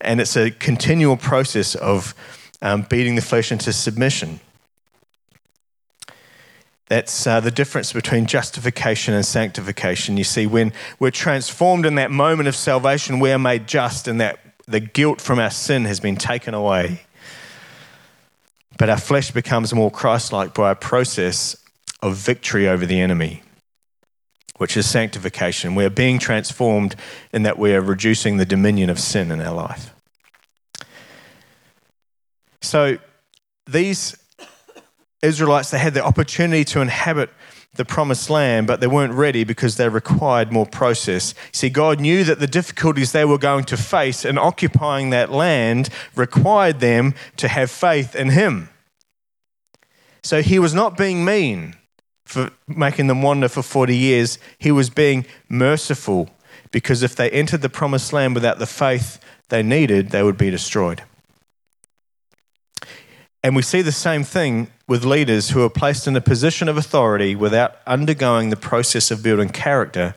and 0.00 0.20
it's 0.20 0.36
a 0.36 0.52
continual 0.52 1.16
process 1.16 1.74
of 1.74 2.14
um, 2.62 2.82
beating 2.88 3.16
the 3.16 3.22
flesh 3.22 3.50
into 3.50 3.72
submission 3.72 4.38
that's 6.88 7.26
uh, 7.26 7.40
the 7.40 7.50
difference 7.50 7.92
between 7.92 8.26
justification 8.26 9.14
and 9.14 9.24
sanctification. 9.24 10.16
You 10.16 10.24
see, 10.24 10.46
when 10.46 10.72
we're 10.98 11.10
transformed 11.10 11.84
in 11.84 11.96
that 11.96 12.10
moment 12.10 12.48
of 12.48 12.56
salvation, 12.56 13.20
we're 13.20 13.38
made 13.38 13.66
just, 13.66 14.08
and 14.08 14.20
that 14.20 14.38
the 14.66 14.80
guilt 14.80 15.20
from 15.20 15.38
our 15.38 15.50
sin 15.50 15.84
has 15.84 16.00
been 16.00 16.16
taken 16.16 16.54
away. 16.54 17.02
But 18.78 18.88
our 18.88 18.98
flesh 18.98 19.30
becomes 19.30 19.74
more 19.74 19.90
Christ 19.90 20.32
like 20.32 20.54
by 20.54 20.70
a 20.70 20.74
process 20.74 21.56
of 22.00 22.16
victory 22.16 22.68
over 22.68 22.86
the 22.86 23.00
enemy, 23.00 23.42
which 24.56 24.76
is 24.76 24.88
sanctification. 24.88 25.74
We 25.74 25.84
are 25.84 25.90
being 25.90 26.18
transformed 26.18 26.96
in 27.32 27.42
that 27.42 27.58
we 27.58 27.74
are 27.74 27.82
reducing 27.82 28.36
the 28.36 28.46
dominion 28.46 28.88
of 28.88 28.98
sin 28.98 29.30
in 29.30 29.40
our 29.40 29.54
life. 29.54 29.92
So 32.62 32.98
these 33.66 34.16
Israelites, 35.22 35.70
they 35.70 35.78
had 35.78 35.94
the 35.94 36.04
opportunity 36.04 36.64
to 36.66 36.80
inhabit 36.80 37.30
the 37.74 37.84
promised 37.84 38.30
land, 38.30 38.66
but 38.66 38.80
they 38.80 38.86
weren't 38.86 39.12
ready 39.12 39.44
because 39.44 39.76
they 39.76 39.88
required 39.88 40.52
more 40.52 40.66
process. 40.66 41.34
See, 41.52 41.68
God 41.70 42.00
knew 42.00 42.24
that 42.24 42.40
the 42.40 42.46
difficulties 42.46 43.12
they 43.12 43.24
were 43.24 43.38
going 43.38 43.64
to 43.64 43.76
face 43.76 44.24
in 44.24 44.38
occupying 44.38 45.10
that 45.10 45.30
land 45.30 45.88
required 46.14 46.80
them 46.80 47.14
to 47.36 47.48
have 47.48 47.70
faith 47.70 48.14
in 48.14 48.30
Him. 48.30 48.68
So 50.22 50.42
He 50.42 50.58
was 50.58 50.74
not 50.74 50.96
being 50.96 51.24
mean 51.24 51.74
for 52.24 52.50
making 52.66 53.06
them 53.06 53.22
wander 53.22 53.48
for 53.48 53.62
40 53.62 53.96
years, 53.96 54.38
He 54.58 54.70
was 54.70 54.90
being 54.90 55.24
merciful 55.48 56.28
because 56.70 57.02
if 57.02 57.16
they 57.16 57.30
entered 57.30 57.62
the 57.62 57.68
promised 57.68 58.12
land 58.12 58.34
without 58.34 58.58
the 58.58 58.66
faith 58.66 59.18
they 59.48 59.62
needed, 59.62 60.10
they 60.10 60.22
would 60.22 60.36
be 60.36 60.50
destroyed. 60.50 61.02
And 63.42 63.54
we 63.54 63.62
see 63.62 63.82
the 63.82 63.92
same 63.92 64.24
thing 64.24 64.68
with 64.88 65.04
leaders 65.04 65.50
who 65.50 65.62
are 65.62 65.70
placed 65.70 66.06
in 66.06 66.16
a 66.16 66.20
position 66.20 66.68
of 66.68 66.76
authority 66.76 67.36
without 67.36 67.76
undergoing 67.86 68.50
the 68.50 68.56
process 68.56 69.10
of 69.10 69.22
building 69.22 69.50
character, 69.50 70.14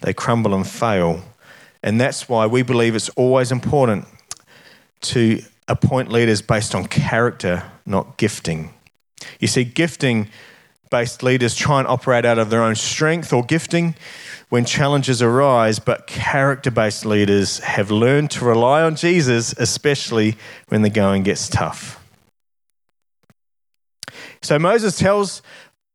they 0.00 0.12
crumble 0.12 0.54
and 0.54 0.66
fail. 0.66 1.22
And 1.82 2.00
that's 2.00 2.28
why 2.28 2.46
we 2.46 2.62
believe 2.62 2.94
it's 2.94 3.08
always 3.10 3.52
important 3.52 4.06
to 5.02 5.42
appoint 5.68 6.10
leaders 6.10 6.42
based 6.42 6.74
on 6.74 6.86
character, 6.86 7.62
not 7.86 8.16
gifting. 8.16 8.74
You 9.38 9.48
see, 9.48 9.64
gifting 9.64 10.28
based 10.90 11.22
leaders 11.22 11.54
try 11.54 11.78
and 11.78 11.88
operate 11.88 12.24
out 12.24 12.38
of 12.38 12.50
their 12.50 12.62
own 12.62 12.74
strength 12.74 13.32
or 13.32 13.42
gifting 13.42 13.94
when 14.50 14.64
challenges 14.64 15.22
arise, 15.22 15.78
but 15.78 16.06
character 16.06 16.70
based 16.70 17.06
leaders 17.06 17.60
have 17.60 17.90
learned 17.90 18.30
to 18.32 18.44
rely 18.44 18.82
on 18.82 18.96
Jesus, 18.96 19.54
especially 19.54 20.36
when 20.68 20.82
the 20.82 20.90
going 20.90 21.22
gets 21.22 21.48
tough. 21.48 22.01
So 24.42 24.58
Moses 24.58 24.98
tells 24.98 25.40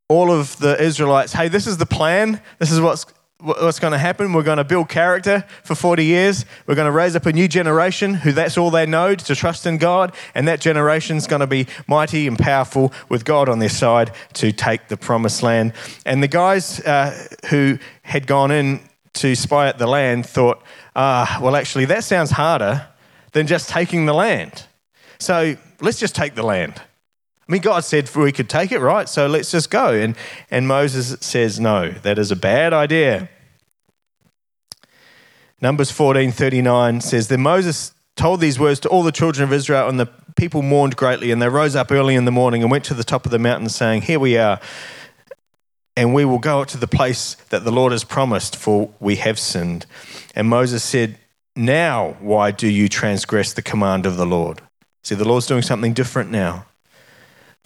all 0.10 0.32
of 0.32 0.58
the 0.58 0.82
Israelites, 0.82 1.34
hey, 1.34 1.50
this 1.50 1.68
is 1.68 1.78
the 1.78 1.86
plan. 1.86 2.42
This 2.60 2.72
is 2.72 2.80
what's, 2.80 3.06
what's 3.42 3.80
going 3.80 3.92
to 3.92 3.98
happen. 3.98 4.32
We're 4.32 4.44
going 4.44 4.58
to 4.58 4.64
build 4.64 4.88
character 4.88 5.44
for 5.64 5.76
40 5.76 6.06
years. 6.06 6.46
We're 6.66 6.76
going 6.76 6.86
to 6.86 6.92
raise 6.94 7.14
up 7.16 7.26
a 7.26 7.34
new 7.34 7.50
generation 7.50 8.14
who 8.14 8.32
that's 8.32 8.58
all 8.58 8.72
they 8.72 8.86
know 8.86 9.16
to 9.16 9.36
trust 9.36 9.66
in 9.66 9.78
God. 9.78 10.16
And 10.34 10.48
that 10.48 10.62
generation's 10.62 11.28
going 11.28 11.42
to 11.42 11.48
be 11.48 11.68
mighty 11.88 12.26
and 12.26 12.40
powerful 12.40 12.94
with 13.10 13.26
God 13.26 13.50
on 13.50 13.60
their 13.60 13.70
side 13.70 14.12
to 14.36 14.54
take 14.54 14.88
the 14.88 14.96
promised 14.96 15.44
land. 15.44 15.74
And 16.06 16.24
the 16.24 16.30
guys 16.30 16.80
uh, 16.80 17.28
who 17.50 17.80
had 18.04 18.28
gone 18.28 18.52
in 18.52 18.80
to 19.16 19.36
spy 19.36 19.68
out 19.68 19.78
the 19.78 19.88
land 19.88 20.26
thought, 20.26 20.64
ah, 20.96 21.40
well, 21.42 21.58
actually, 21.58 21.86
that 21.86 22.06
sounds 22.06 22.32
harder 22.32 22.88
than 23.34 23.46
just 23.46 23.68
taking 23.68 24.06
the 24.06 24.14
land. 24.14 24.64
So 25.20 25.58
let's 25.82 26.00
just 26.00 26.16
take 26.16 26.36
the 26.36 26.44
land. 26.44 26.82
I 27.48 27.52
mean, 27.52 27.62
God 27.62 27.86
said 27.86 28.14
we 28.14 28.32
could 28.32 28.50
take 28.50 28.72
it, 28.72 28.80
right? 28.80 29.08
So 29.08 29.28
let's 29.28 29.52
just 29.52 29.70
go. 29.70 29.94
And, 29.94 30.18
and 30.52 30.68
Moses 30.68 31.16
says, 31.22 31.60
no, 31.60 31.92
that 31.92 32.20
is 32.20 32.30
a 32.30 32.36
bad 32.36 32.74
idea. 32.74 33.30
Numbers 35.62 35.90
14 35.90 36.32
39 36.32 37.02
says, 37.02 37.30
Then 37.30 37.42
Moses 37.42 37.94
told 38.16 38.42
these 38.42 38.60
words 38.60 38.80
to 38.82 38.90
all 38.90 39.02
the 39.02 39.12
children 39.12 39.44
of 39.44 39.54
Israel, 39.54 39.90
and 39.90 40.00
the 40.00 40.08
people 40.36 40.62
mourned 40.62 40.96
greatly. 40.96 41.32
And 41.32 41.42
they 41.42 41.50
rose 41.50 41.76
up 41.76 41.92
early 41.92 42.14
in 42.14 42.26
the 42.26 42.32
morning 42.32 42.62
and 42.62 42.70
went 42.70 42.84
to 42.86 42.94
the 42.94 43.04
top 43.04 43.26
of 43.26 43.32
the 43.32 43.40
mountain, 43.40 43.70
saying, 43.70 44.04
Here 44.04 44.20
we 44.20 44.38
are, 44.38 44.60
and 45.96 46.14
we 46.14 46.26
will 46.26 46.38
go 46.38 46.62
up 46.62 46.68
to 46.70 46.78
the 46.78 46.88
place 46.88 47.36
that 47.50 47.64
the 47.64 47.72
Lord 47.72 47.92
has 47.92 48.04
promised, 48.04 48.56
for 48.56 48.92
we 49.00 49.16
have 49.16 49.40
sinned. 49.40 49.88
And 50.36 50.48
Moses 50.48 50.84
said, 50.84 51.18
Now 51.56 52.18
why 52.20 52.52
do 52.52 52.68
you 52.68 52.88
transgress 52.88 53.52
the 53.52 53.64
command 53.64 54.06
of 54.06 54.16
the 54.16 54.28
Lord? 54.28 54.62
See, 55.04 55.16
the 55.16 55.28
Lord's 55.28 55.48
doing 55.48 55.64
something 55.64 55.94
different 55.94 56.30
now. 56.30 56.67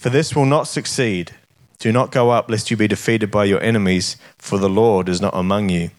For 0.01 0.09
this 0.09 0.35
will 0.35 0.47
not 0.47 0.63
succeed. 0.63 1.33
Do 1.77 1.91
not 1.91 2.11
go 2.11 2.31
up, 2.31 2.49
lest 2.49 2.71
you 2.71 2.75
be 2.75 2.87
defeated 2.87 3.29
by 3.29 3.45
your 3.45 3.61
enemies, 3.61 4.17
for 4.39 4.57
the 4.57 4.67
Lord 4.67 5.07
is 5.07 5.21
not 5.21 5.35
among 5.35 5.69
you. 5.69 5.91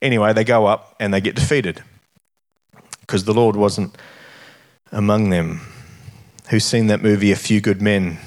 Anyway, 0.00 0.32
they 0.32 0.44
go 0.44 0.66
up 0.66 0.94
and 1.00 1.12
they 1.12 1.20
get 1.20 1.34
defeated 1.34 1.82
because 3.00 3.24
the 3.24 3.34
Lord 3.34 3.56
wasn't 3.56 3.98
among 4.92 5.30
them. 5.30 5.62
Who's 6.50 6.64
seen 6.64 6.86
that 6.86 7.02
movie, 7.02 7.32
A 7.32 7.36
Few 7.36 7.60
Good 7.60 7.82
Men? 7.82 8.18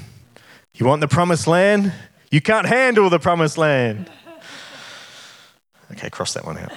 You 0.74 0.86
want 0.86 1.00
the 1.00 1.08
promised 1.08 1.48
land? 1.48 1.94
You 2.30 2.42
can't 2.42 2.68
handle 2.68 3.10
the 3.10 3.18
promised 3.18 3.58
land. 3.58 4.12
Okay, 5.94 6.10
cross 6.10 6.34
that 6.34 6.46
one 6.46 6.58
out. 6.58 6.74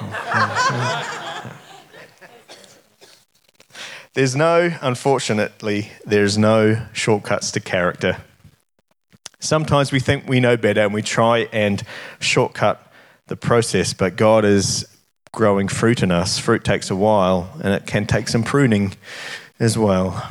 There's 4.12 4.37
no, 4.37 4.73
unfortunately, 4.81 5.90
there's 6.07 6.38
no 6.38 6.87
shortcuts 6.93 7.51
to 7.51 7.59
character. 7.59 8.19
Sometimes 9.44 9.92
we 9.92 10.00
think 10.00 10.26
we 10.26 10.40
know 10.40 10.57
better 10.57 10.80
and 10.80 10.94
we 10.94 11.02
try 11.02 11.40
and 11.52 11.83
shortcut 12.18 12.90
the 13.26 13.37
process, 13.37 13.92
but 13.92 14.16
God 14.16 14.44
is 14.44 14.87
growing 15.33 15.68
fruit 15.68 16.02
in 16.02 16.11
us. 16.11 16.38
Fruit 16.38 16.64
takes 16.64 16.90
a 16.90 16.96
while 16.96 17.50
and 17.62 17.74
it 17.74 17.87
can 17.87 18.07
take 18.07 18.28
some 18.28 18.42
pruning 18.42 18.94
as 19.61 19.76
well. 19.76 20.30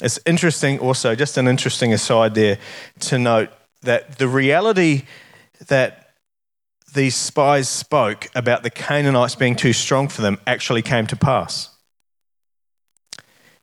It's 0.00 0.18
interesting, 0.26 0.80
also, 0.80 1.14
just 1.14 1.36
an 1.36 1.46
interesting 1.46 1.92
aside 1.92 2.34
there 2.34 2.58
to 3.00 3.18
note 3.18 3.50
that 3.82 4.18
the 4.18 4.26
reality 4.26 5.02
that 5.68 6.14
these 6.94 7.14
spies 7.14 7.68
spoke 7.68 8.28
about 8.34 8.64
the 8.64 8.70
Canaanites 8.70 9.36
being 9.36 9.54
too 9.54 9.72
strong 9.72 10.08
for 10.08 10.22
them 10.22 10.40
actually 10.48 10.82
came 10.82 11.06
to 11.06 11.16
pass. 11.16 11.69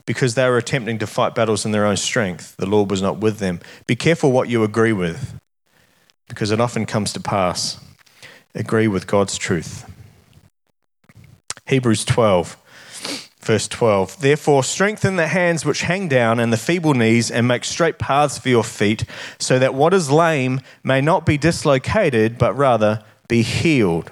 Because 0.07 0.33
they 0.33 0.49
were 0.49 0.57
attempting 0.57 0.97
to 0.97 1.05
fight 1.05 1.35
battles 1.35 1.65
in 1.65 1.71
their 1.71 1.85
own 1.85 1.97
strength, 1.97 2.55
the 2.57 2.65
Lord 2.65 2.89
was 2.89 3.03
not 3.03 3.19
with 3.19 3.37
them. 3.37 3.59
Be 3.85 3.95
careful 3.95 4.31
what 4.31 4.49
you 4.49 4.63
agree 4.63 4.93
with, 4.93 5.39
because 6.27 6.49
it 6.49 6.59
often 6.59 6.87
comes 6.87 7.13
to 7.13 7.19
pass. 7.19 7.79
Agree 8.55 8.87
with 8.87 9.05
God's 9.05 9.37
truth. 9.37 9.87
Hebrews 11.67 12.03
12 12.05 12.57
Verse 13.47 13.69
12 13.69 14.19
Therefore, 14.19 14.61
strengthen 14.61 15.15
the 15.15 15.27
hands 15.27 15.63
which 15.63 15.83
hang 15.83 16.09
down 16.09 16.37
and 16.37 16.51
the 16.51 16.57
feeble 16.57 16.93
knees, 16.93 17.31
and 17.31 17.47
make 17.47 17.63
straight 17.63 17.97
paths 17.97 18.37
for 18.37 18.49
your 18.49 18.63
feet, 18.63 19.05
so 19.39 19.57
that 19.57 19.73
what 19.73 19.93
is 19.93 20.11
lame 20.11 20.59
may 20.83 20.99
not 20.99 21.25
be 21.25 21.37
dislocated, 21.37 22.37
but 22.37 22.57
rather 22.57 23.01
be 23.29 23.43
healed. 23.43 24.11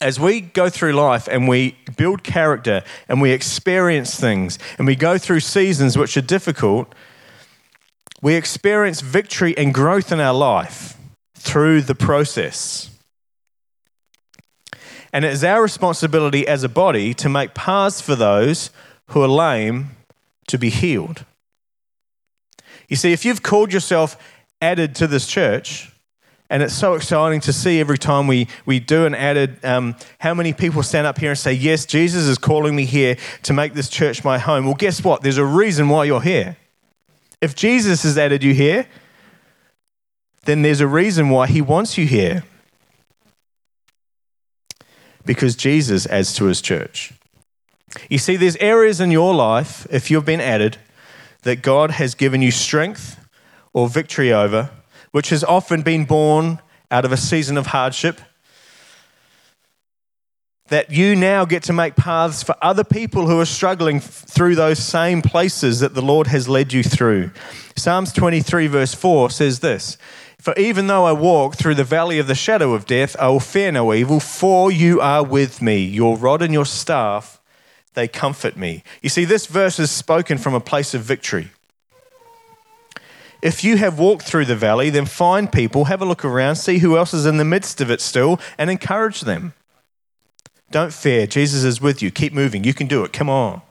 As 0.00 0.18
we 0.18 0.40
go 0.40 0.70
through 0.70 0.92
life 0.92 1.28
and 1.28 1.46
we 1.46 1.76
build 1.96 2.22
character 2.22 2.82
and 3.08 3.20
we 3.20 3.32
experience 3.32 4.18
things 4.18 4.58
and 4.78 4.86
we 4.86 4.96
go 4.96 5.18
through 5.18 5.40
seasons 5.40 5.98
which 5.98 6.16
are 6.16 6.22
difficult, 6.22 6.94
we 8.22 8.34
experience 8.34 9.02
victory 9.02 9.56
and 9.58 9.74
growth 9.74 10.10
in 10.10 10.20
our 10.20 10.34
life 10.34 10.96
through 11.34 11.82
the 11.82 11.94
process. 11.94 12.90
And 15.12 15.24
it 15.24 15.32
is 15.32 15.44
our 15.44 15.62
responsibility 15.62 16.46
as 16.46 16.62
a 16.62 16.68
body 16.68 17.12
to 17.14 17.28
make 17.28 17.54
paths 17.54 18.00
for 18.00 18.14
those 18.14 18.70
who 19.08 19.22
are 19.22 19.28
lame 19.28 19.96
to 20.46 20.56
be 20.56 20.70
healed. 20.70 21.24
You 22.88 22.96
see, 22.96 23.12
if 23.12 23.24
you've 23.24 23.42
called 23.42 23.72
yourself 23.72 24.16
added 24.62 24.94
to 24.96 25.06
this 25.06 25.26
church, 25.26 25.89
and 26.50 26.64
it's 26.64 26.74
so 26.74 26.94
exciting 26.94 27.40
to 27.42 27.52
see 27.52 27.78
every 27.78 27.96
time 27.96 28.26
we, 28.26 28.48
we 28.66 28.80
do 28.80 29.06
an 29.06 29.14
added, 29.14 29.64
um, 29.64 29.94
how 30.18 30.34
many 30.34 30.52
people 30.52 30.82
stand 30.82 31.06
up 31.06 31.16
here 31.18 31.30
and 31.30 31.38
say, 31.38 31.52
Yes, 31.52 31.86
Jesus 31.86 32.24
is 32.24 32.38
calling 32.38 32.74
me 32.74 32.84
here 32.84 33.16
to 33.44 33.52
make 33.52 33.72
this 33.74 33.88
church 33.88 34.24
my 34.24 34.36
home. 34.36 34.66
Well, 34.66 34.74
guess 34.74 35.04
what? 35.04 35.22
There's 35.22 35.38
a 35.38 35.44
reason 35.44 35.88
why 35.88 36.04
you're 36.04 36.20
here. 36.20 36.56
If 37.40 37.54
Jesus 37.54 38.02
has 38.02 38.18
added 38.18 38.42
you 38.42 38.52
here, 38.52 38.86
then 40.44 40.62
there's 40.62 40.80
a 40.80 40.88
reason 40.88 41.30
why 41.30 41.46
he 41.46 41.62
wants 41.62 41.96
you 41.96 42.06
here 42.06 42.42
because 45.24 45.54
Jesus 45.54 46.06
adds 46.06 46.34
to 46.34 46.46
his 46.46 46.60
church. 46.60 47.12
You 48.08 48.18
see, 48.18 48.36
there's 48.36 48.56
areas 48.56 49.00
in 49.00 49.12
your 49.12 49.34
life, 49.34 49.86
if 49.90 50.10
you've 50.10 50.24
been 50.24 50.40
added, 50.40 50.78
that 51.42 51.62
God 51.62 51.92
has 51.92 52.16
given 52.16 52.42
you 52.42 52.50
strength 52.50 53.18
or 53.72 53.88
victory 53.88 54.32
over, 54.32 54.70
which 55.12 55.30
has 55.30 55.44
often 55.44 55.82
been 55.82 56.04
born 56.04 56.60
out 56.90 57.04
of 57.04 57.12
a 57.12 57.16
season 57.16 57.56
of 57.56 57.66
hardship. 57.66 58.20
That 60.68 60.90
you 60.90 61.16
now 61.16 61.44
get 61.44 61.64
to 61.64 61.72
make 61.72 61.96
paths 61.96 62.42
for 62.44 62.54
other 62.62 62.84
people 62.84 63.26
who 63.26 63.40
are 63.40 63.44
struggling 63.44 63.98
through 63.98 64.54
those 64.54 64.78
same 64.78 65.20
places 65.20 65.80
that 65.80 65.94
the 65.94 66.02
Lord 66.02 66.28
has 66.28 66.48
led 66.48 66.72
you 66.72 66.84
through. 66.84 67.32
Psalms 67.76 68.12
23, 68.12 68.68
verse 68.68 68.94
4 68.94 69.30
says 69.30 69.60
this 69.60 69.98
for 70.40 70.54
even 70.56 70.86
though 70.86 71.04
I 71.04 71.12
walk 71.12 71.56
through 71.56 71.74
the 71.74 71.84
valley 71.84 72.18
of 72.18 72.26
the 72.26 72.34
shadow 72.34 72.72
of 72.72 72.86
death, 72.86 73.14
I 73.20 73.28
will 73.28 73.40
fear 73.40 73.70
no 73.70 73.92
evil, 73.92 74.20
for 74.20 74.72
you 74.72 74.98
are 75.00 75.22
with 75.22 75.60
me. 75.60 75.84
Your 75.84 76.16
rod 76.16 76.40
and 76.40 76.52
your 76.52 76.64
staff, 76.64 77.42
they 77.92 78.08
comfort 78.08 78.56
me. 78.56 78.82
You 79.02 79.10
see, 79.10 79.26
this 79.26 79.46
verse 79.46 79.78
is 79.78 79.90
spoken 79.90 80.38
from 80.38 80.54
a 80.54 80.60
place 80.60 80.94
of 80.94 81.02
victory. 81.02 81.50
If 83.42 83.64
you 83.64 83.76
have 83.78 83.98
walked 83.98 84.22
through 84.22 84.44
the 84.44 84.56
valley, 84.56 84.90
then 84.90 85.06
find 85.06 85.50
people, 85.50 85.86
have 85.86 86.02
a 86.02 86.04
look 86.04 86.24
around, 86.24 86.56
see 86.56 86.78
who 86.78 86.96
else 86.96 87.14
is 87.14 87.26
in 87.26 87.38
the 87.38 87.44
midst 87.44 87.80
of 87.80 87.90
it 87.90 88.00
still, 88.00 88.40
and 88.58 88.70
encourage 88.70 89.22
them. 89.22 89.54
Don't 90.70 90.92
fear. 90.92 91.26
Jesus 91.26 91.64
is 91.64 91.80
with 91.80 92.02
you. 92.02 92.10
Keep 92.10 92.32
moving. 92.32 92.64
You 92.64 92.74
can 92.74 92.86
do 92.86 93.02
it. 93.04 93.12
Come 93.12 93.28
on. 93.28 93.62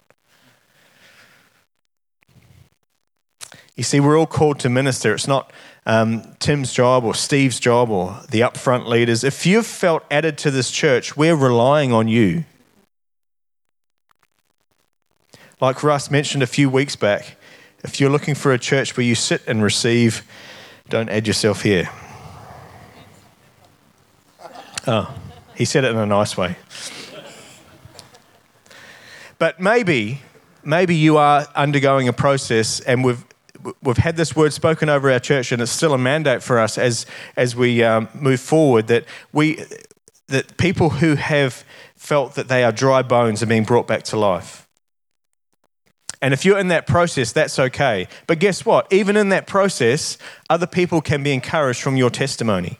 You 3.75 3.83
see, 3.83 3.99
we're 3.99 4.19
all 4.19 4.27
called 4.27 4.59
to 4.59 4.69
minister. 4.69 5.13
It's 5.13 5.27
not 5.27 5.53
um, 5.89 6.35
Tim's 6.37 6.71
job 6.71 7.03
or 7.03 7.15
Steve's 7.15 7.59
job 7.59 7.89
or 7.89 8.21
the 8.29 8.41
upfront 8.41 8.85
leaders, 8.85 9.23
if 9.23 9.45
you've 9.47 9.65
felt 9.65 10.03
added 10.11 10.37
to 10.39 10.51
this 10.51 10.69
church, 10.69 11.17
we're 11.17 11.35
relying 11.35 11.91
on 11.91 12.07
you. 12.07 12.45
Like 15.59 15.81
Russ 15.83 16.11
mentioned 16.11 16.43
a 16.43 16.47
few 16.47 16.69
weeks 16.69 16.95
back, 16.95 17.37
if 17.83 17.99
you're 17.99 18.09
looking 18.09 18.35
for 18.35 18.53
a 18.53 18.59
church 18.59 18.95
where 18.97 19.05
you 19.05 19.15
sit 19.15 19.41
and 19.47 19.63
receive, 19.63 20.23
don't 20.89 21.09
add 21.09 21.27
yourself 21.27 21.63
here. 21.63 21.89
Oh, 24.87 25.13
he 25.55 25.65
said 25.65 25.83
it 25.83 25.91
in 25.91 25.97
a 25.97 26.05
nice 26.05 26.35
way. 26.35 26.55
But 29.37 29.59
maybe, 29.59 30.21
maybe 30.63 30.95
you 30.95 31.17
are 31.17 31.47
undergoing 31.55 32.07
a 32.07 32.13
process 32.13 32.79
and 32.81 33.03
we've 33.03 33.23
we've 33.81 33.97
had 33.97 34.15
this 34.15 34.35
word 34.35 34.53
spoken 34.53 34.89
over 34.89 35.11
our 35.11 35.19
church, 35.19 35.51
and 35.51 35.61
it's 35.61 35.71
still 35.71 35.93
a 35.93 35.97
mandate 35.97 36.43
for 36.43 36.59
us 36.59 36.77
as 36.77 37.05
as 37.35 37.55
we 37.55 37.83
um, 37.83 38.07
move 38.13 38.39
forward 38.39 38.87
that 38.87 39.05
we 39.33 39.63
that 40.27 40.57
people 40.57 40.89
who 40.89 41.15
have 41.15 41.63
felt 41.95 42.35
that 42.35 42.47
they 42.47 42.63
are 42.63 42.71
dry 42.71 43.01
bones 43.01 43.43
are 43.43 43.47
being 43.47 43.63
brought 43.63 43.87
back 43.87 44.03
to 44.03 44.17
life. 44.17 44.67
And 46.21 46.33
if 46.33 46.43
you're 46.43 46.59
in 46.59 46.67
that 46.67 46.85
process, 46.85 47.31
that's 47.31 47.57
okay. 47.57 48.07
But 48.27 48.39
guess 48.39 48.65
what? 48.65 48.91
Even 48.91 49.15
in 49.15 49.29
that 49.29 49.47
process, 49.47 50.17
other 50.49 50.67
people 50.67 51.01
can 51.01 51.23
be 51.23 51.31
encouraged 51.31 51.81
from 51.81 51.95
your 51.95 52.09
testimony. 52.09 52.77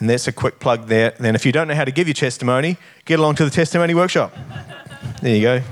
And 0.00 0.10
that's 0.10 0.26
a 0.26 0.32
quick 0.32 0.58
plug 0.58 0.88
there. 0.88 1.14
Then, 1.18 1.34
if 1.34 1.46
you 1.46 1.52
don't 1.52 1.68
know 1.68 1.74
how 1.74 1.84
to 1.84 1.92
give 1.92 2.08
your 2.08 2.14
testimony, 2.14 2.76
get 3.04 3.20
along 3.20 3.36
to 3.36 3.44
the 3.44 3.50
testimony 3.50 3.94
workshop. 3.94 4.36
There 5.20 5.34
you 5.34 5.42
go. 5.42 5.62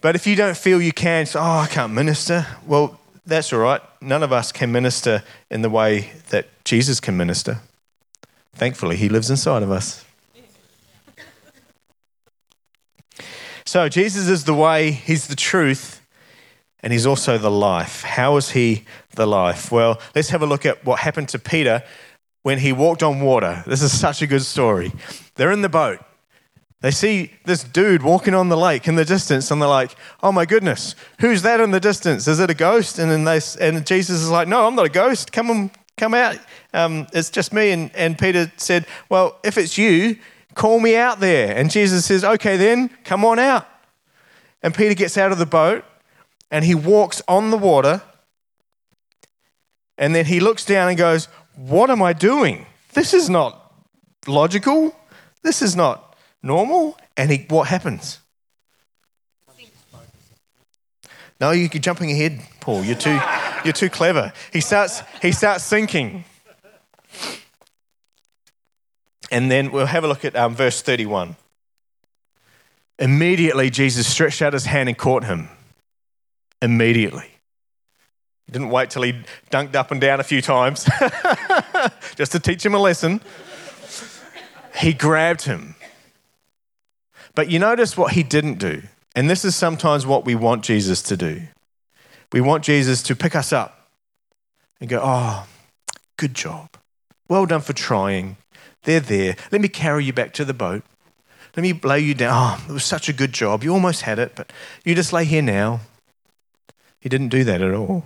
But 0.00 0.14
if 0.14 0.26
you 0.26 0.36
don't 0.36 0.56
feel 0.56 0.80
you 0.80 0.92
can, 0.92 1.26
oh, 1.34 1.40
I 1.40 1.66
can't 1.66 1.92
minister, 1.92 2.46
well, 2.66 2.98
that's 3.26 3.52
all 3.52 3.58
right. 3.58 3.80
None 4.00 4.22
of 4.22 4.32
us 4.32 4.52
can 4.52 4.72
minister 4.72 5.22
in 5.50 5.62
the 5.62 5.68
way 5.68 6.12
that 6.30 6.46
Jesus 6.64 7.00
can 7.00 7.16
minister. 7.16 7.58
Thankfully, 8.56 8.96
he 8.96 9.08
lives 9.08 9.30
inside 9.30 9.62
of 9.62 9.70
us. 9.70 10.04
So, 13.64 13.88
Jesus 13.88 14.28
is 14.28 14.44
the 14.44 14.54
way, 14.54 14.92
he's 14.92 15.26
the 15.26 15.36
truth, 15.36 16.00
and 16.80 16.92
he's 16.92 17.04
also 17.04 17.36
the 17.36 17.50
life. 17.50 18.02
How 18.02 18.36
is 18.36 18.50
he 18.50 18.84
the 19.10 19.26
life? 19.26 19.72
Well, 19.72 20.00
let's 20.14 20.28
have 20.28 20.40
a 20.40 20.46
look 20.46 20.64
at 20.64 20.84
what 20.84 21.00
happened 21.00 21.28
to 21.30 21.38
Peter 21.38 21.82
when 22.42 22.58
he 22.58 22.72
walked 22.72 23.02
on 23.02 23.20
water. 23.20 23.64
This 23.66 23.82
is 23.82 23.98
such 23.98 24.22
a 24.22 24.26
good 24.26 24.42
story. 24.42 24.92
They're 25.34 25.50
in 25.50 25.62
the 25.62 25.68
boat. 25.68 25.98
They 26.80 26.92
see 26.92 27.32
this 27.44 27.64
dude 27.64 28.02
walking 28.02 28.34
on 28.34 28.48
the 28.48 28.56
lake 28.56 28.86
in 28.86 28.94
the 28.94 29.04
distance, 29.04 29.50
and 29.50 29.60
they're 29.60 29.68
like, 29.68 29.96
"Oh 30.22 30.30
my 30.30 30.46
goodness, 30.46 30.94
who's 31.18 31.42
that 31.42 31.58
in 31.58 31.72
the 31.72 31.80
distance? 31.80 32.28
Is 32.28 32.38
it 32.38 32.50
a 32.50 32.54
ghost?" 32.54 32.98
And 32.98 33.10
then 33.10 33.24
they, 33.24 33.40
and 33.60 33.84
Jesus 33.84 34.22
is 34.22 34.30
like, 34.30 34.46
"No, 34.46 34.66
I'm 34.66 34.76
not 34.76 34.86
a 34.86 34.90
ghost. 34.90 35.32
Come 35.32 35.50
on, 35.50 35.70
come 35.96 36.14
out. 36.14 36.38
Um, 36.76 37.06
it's 37.12 37.30
just 37.30 37.52
me." 37.52 37.70
And, 37.70 37.90
and 37.94 38.18
Peter 38.18 38.52
said, 38.56 38.86
"Well, 39.08 39.38
if 39.42 39.58
it's 39.58 39.76
you, 39.76 40.16
call 40.54 40.80
me 40.80 40.96
out 40.96 41.20
there." 41.20 41.56
And 41.56 41.70
Jesus 41.70 42.04
says, 42.04 42.24
"Okay, 42.24 42.56
then, 42.56 42.90
come 43.04 43.24
on 43.24 43.38
out." 43.38 43.66
And 44.62 44.74
Peter 44.74 44.94
gets 44.94 45.16
out 45.18 45.32
of 45.32 45.38
the 45.38 45.46
boat, 45.46 45.84
and 46.50 46.64
he 46.64 46.74
walks 46.74 47.22
on 47.26 47.50
the 47.50 47.58
water, 47.58 48.02
and 49.98 50.14
then 50.14 50.26
he 50.26 50.40
looks 50.40 50.64
down 50.64 50.88
and 50.88 50.98
goes, 50.98 51.28
"What 51.54 51.90
am 51.90 52.02
I 52.02 52.12
doing? 52.12 52.66
This 52.92 53.14
is 53.14 53.28
not 53.28 53.72
logical. 54.26 54.94
This 55.42 55.62
is 55.62 55.74
not." 55.74 56.06
normal, 56.46 56.96
and 57.16 57.30
he, 57.30 57.46
what 57.48 57.68
happens? 57.68 58.20
No, 61.38 61.50
you're 61.50 61.68
jumping 61.68 62.10
ahead, 62.10 62.40
Paul. 62.60 62.82
You're 62.82 62.96
too, 62.96 63.20
you're 63.62 63.74
too 63.74 63.90
clever. 63.90 64.32
He 64.54 64.62
starts, 64.62 65.02
he 65.20 65.32
starts 65.32 65.64
sinking. 65.64 66.24
And 69.30 69.50
then 69.50 69.72
we'll 69.72 69.86
have 69.86 70.04
a 70.04 70.08
look 70.08 70.24
at 70.24 70.36
um, 70.36 70.54
verse 70.54 70.82
31. 70.82 71.36
Immediately, 72.98 73.70
Jesus 73.70 74.06
stretched 74.06 74.40
out 74.40 74.52
his 74.52 74.66
hand 74.66 74.88
and 74.88 74.96
caught 74.96 75.24
him. 75.24 75.48
Immediately. 76.62 77.30
He 78.46 78.52
didn't 78.52 78.70
wait 78.70 78.90
till 78.90 79.02
he 79.02 79.22
dunked 79.50 79.74
up 79.74 79.90
and 79.90 80.00
down 80.00 80.20
a 80.20 80.24
few 80.24 80.40
times 80.40 80.84
just 82.14 82.32
to 82.32 82.38
teach 82.38 82.64
him 82.64 82.74
a 82.74 82.78
lesson. 82.78 83.20
He 84.78 84.92
grabbed 84.92 85.42
him 85.42 85.74
But 87.34 87.50
you 87.50 87.58
notice 87.58 87.96
what 87.96 88.12
he 88.12 88.22
didn't 88.22 88.58
do. 88.58 88.82
And 89.14 89.28
this 89.28 89.44
is 89.44 89.56
sometimes 89.56 90.06
what 90.06 90.24
we 90.24 90.34
want 90.34 90.62
Jesus 90.62 91.02
to 91.02 91.16
do. 91.16 91.42
We 92.32 92.40
want 92.40 92.64
Jesus 92.64 93.02
to 93.04 93.16
pick 93.16 93.34
us 93.34 93.52
up 93.52 93.88
and 94.80 94.88
go, 94.88 95.00
Oh, 95.02 95.46
good 96.16 96.34
job. 96.34 96.70
Well 97.28 97.46
done 97.46 97.62
for 97.62 97.72
trying. 97.72 98.36
They're 98.86 99.00
there. 99.00 99.36
Let 99.50 99.60
me 99.60 99.68
carry 99.68 100.04
you 100.04 100.12
back 100.12 100.32
to 100.34 100.44
the 100.44 100.54
boat. 100.54 100.84
Let 101.56 101.62
me 101.62 101.72
lay 101.72 101.98
you 101.98 102.14
down. 102.14 102.32
Oh, 102.32 102.64
it 102.68 102.72
was 102.72 102.84
such 102.84 103.08
a 103.08 103.12
good 103.12 103.32
job. 103.32 103.64
You 103.64 103.72
almost 103.72 104.02
had 104.02 104.20
it, 104.20 104.34
but 104.36 104.52
you 104.84 104.94
just 104.94 105.12
lay 105.12 105.24
here 105.24 105.42
now. 105.42 105.80
He 107.00 107.08
didn't 107.08 107.28
do 107.28 107.42
that 107.44 107.60
at 107.60 107.74
all. 107.74 108.04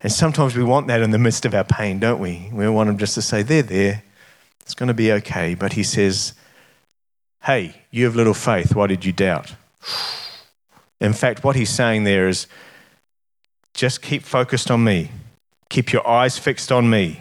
And 0.00 0.10
sometimes 0.10 0.56
we 0.56 0.64
want 0.64 0.86
that 0.86 1.02
in 1.02 1.10
the 1.10 1.18
midst 1.18 1.44
of 1.44 1.54
our 1.54 1.64
pain, 1.64 1.98
don't 1.98 2.18
we? 2.18 2.48
We 2.50 2.66
want 2.68 2.88
him 2.88 2.96
just 2.96 3.14
to 3.16 3.22
say, 3.22 3.42
They're 3.42 3.62
there. 3.62 4.02
It's 4.62 4.74
going 4.74 4.86
to 4.86 4.94
be 4.94 5.12
okay. 5.12 5.54
But 5.54 5.74
he 5.74 5.82
says, 5.82 6.32
Hey, 7.42 7.82
you 7.90 8.06
have 8.06 8.16
little 8.16 8.34
faith. 8.34 8.74
Why 8.74 8.86
did 8.86 9.04
you 9.04 9.12
doubt? 9.12 9.54
In 10.98 11.12
fact, 11.12 11.44
what 11.44 11.56
he's 11.56 11.70
saying 11.70 12.04
there 12.04 12.26
is 12.26 12.46
just 13.74 14.00
keep 14.00 14.22
focused 14.22 14.70
on 14.70 14.82
me. 14.82 15.10
Keep 15.68 15.92
your 15.92 16.08
eyes 16.08 16.38
fixed 16.38 16.72
on 16.72 16.88
me. 16.88 17.20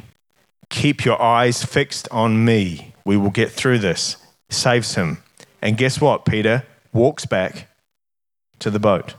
Keep 0.73 1.05
your 1.05 1.21
eyes 1.21 1.63
fixed 1.63 2.07
on 2.09 2.43
me. 2.43 2.95
We 3.05 3.15
will 3.15 3.29
get 3.29 3.51
through 3.51 3.77
this. 3.77 4.17
Saves 4.49 4.95
him. 4.95 5.21
And 5.61 5.77
guess 5.77 6.01
what? 6.01 6.25
Peter 6.25 6.65
walks 6.91 7.27
back 7.27 7.67
to 8.57 8.71
the 8.71 8.79
boat. 8.79 9.13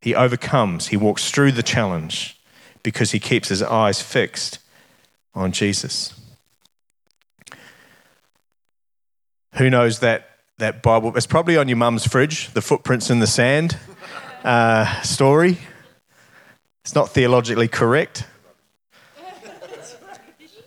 He 0.00 0.14
overcomes, 0.14 0.86
he 0.86 0.96
walks 0.96 1.32
through 1.32 1.50
the 1.50 1.64
challenge 1.64 2.40
because 2.84 3.10
he 3.10 3.18
keeps 3.18 3.48
his 3.48 3.60
eyes 3.60 4.00
fixed 4.00 4.60
on 5.34 5.50
Jesus. 5.50 6.14
Who 9.54 9.68
knows 9.68 9.98
that, 9.98 10.28
that 10.58 10.80
Bible? 10.80 11.16
It's 11.16 11.26
probably 11.26 11.56
on 11.56 11.66
your 11.66 11.76
mum's 11.76 12.06
fridge, 12.06 12.52
the 12.52 12.62
footprints 12.62 13.10
in 13.10 13.18
the 13.18 13.26
sand 13.26 13.78
uh, 14.44 15.02
story. 15.02 15.58
It's 16.84 16.94
not 16.94 17.10
theologically 17.10 17.66
correct. 17.66 18.26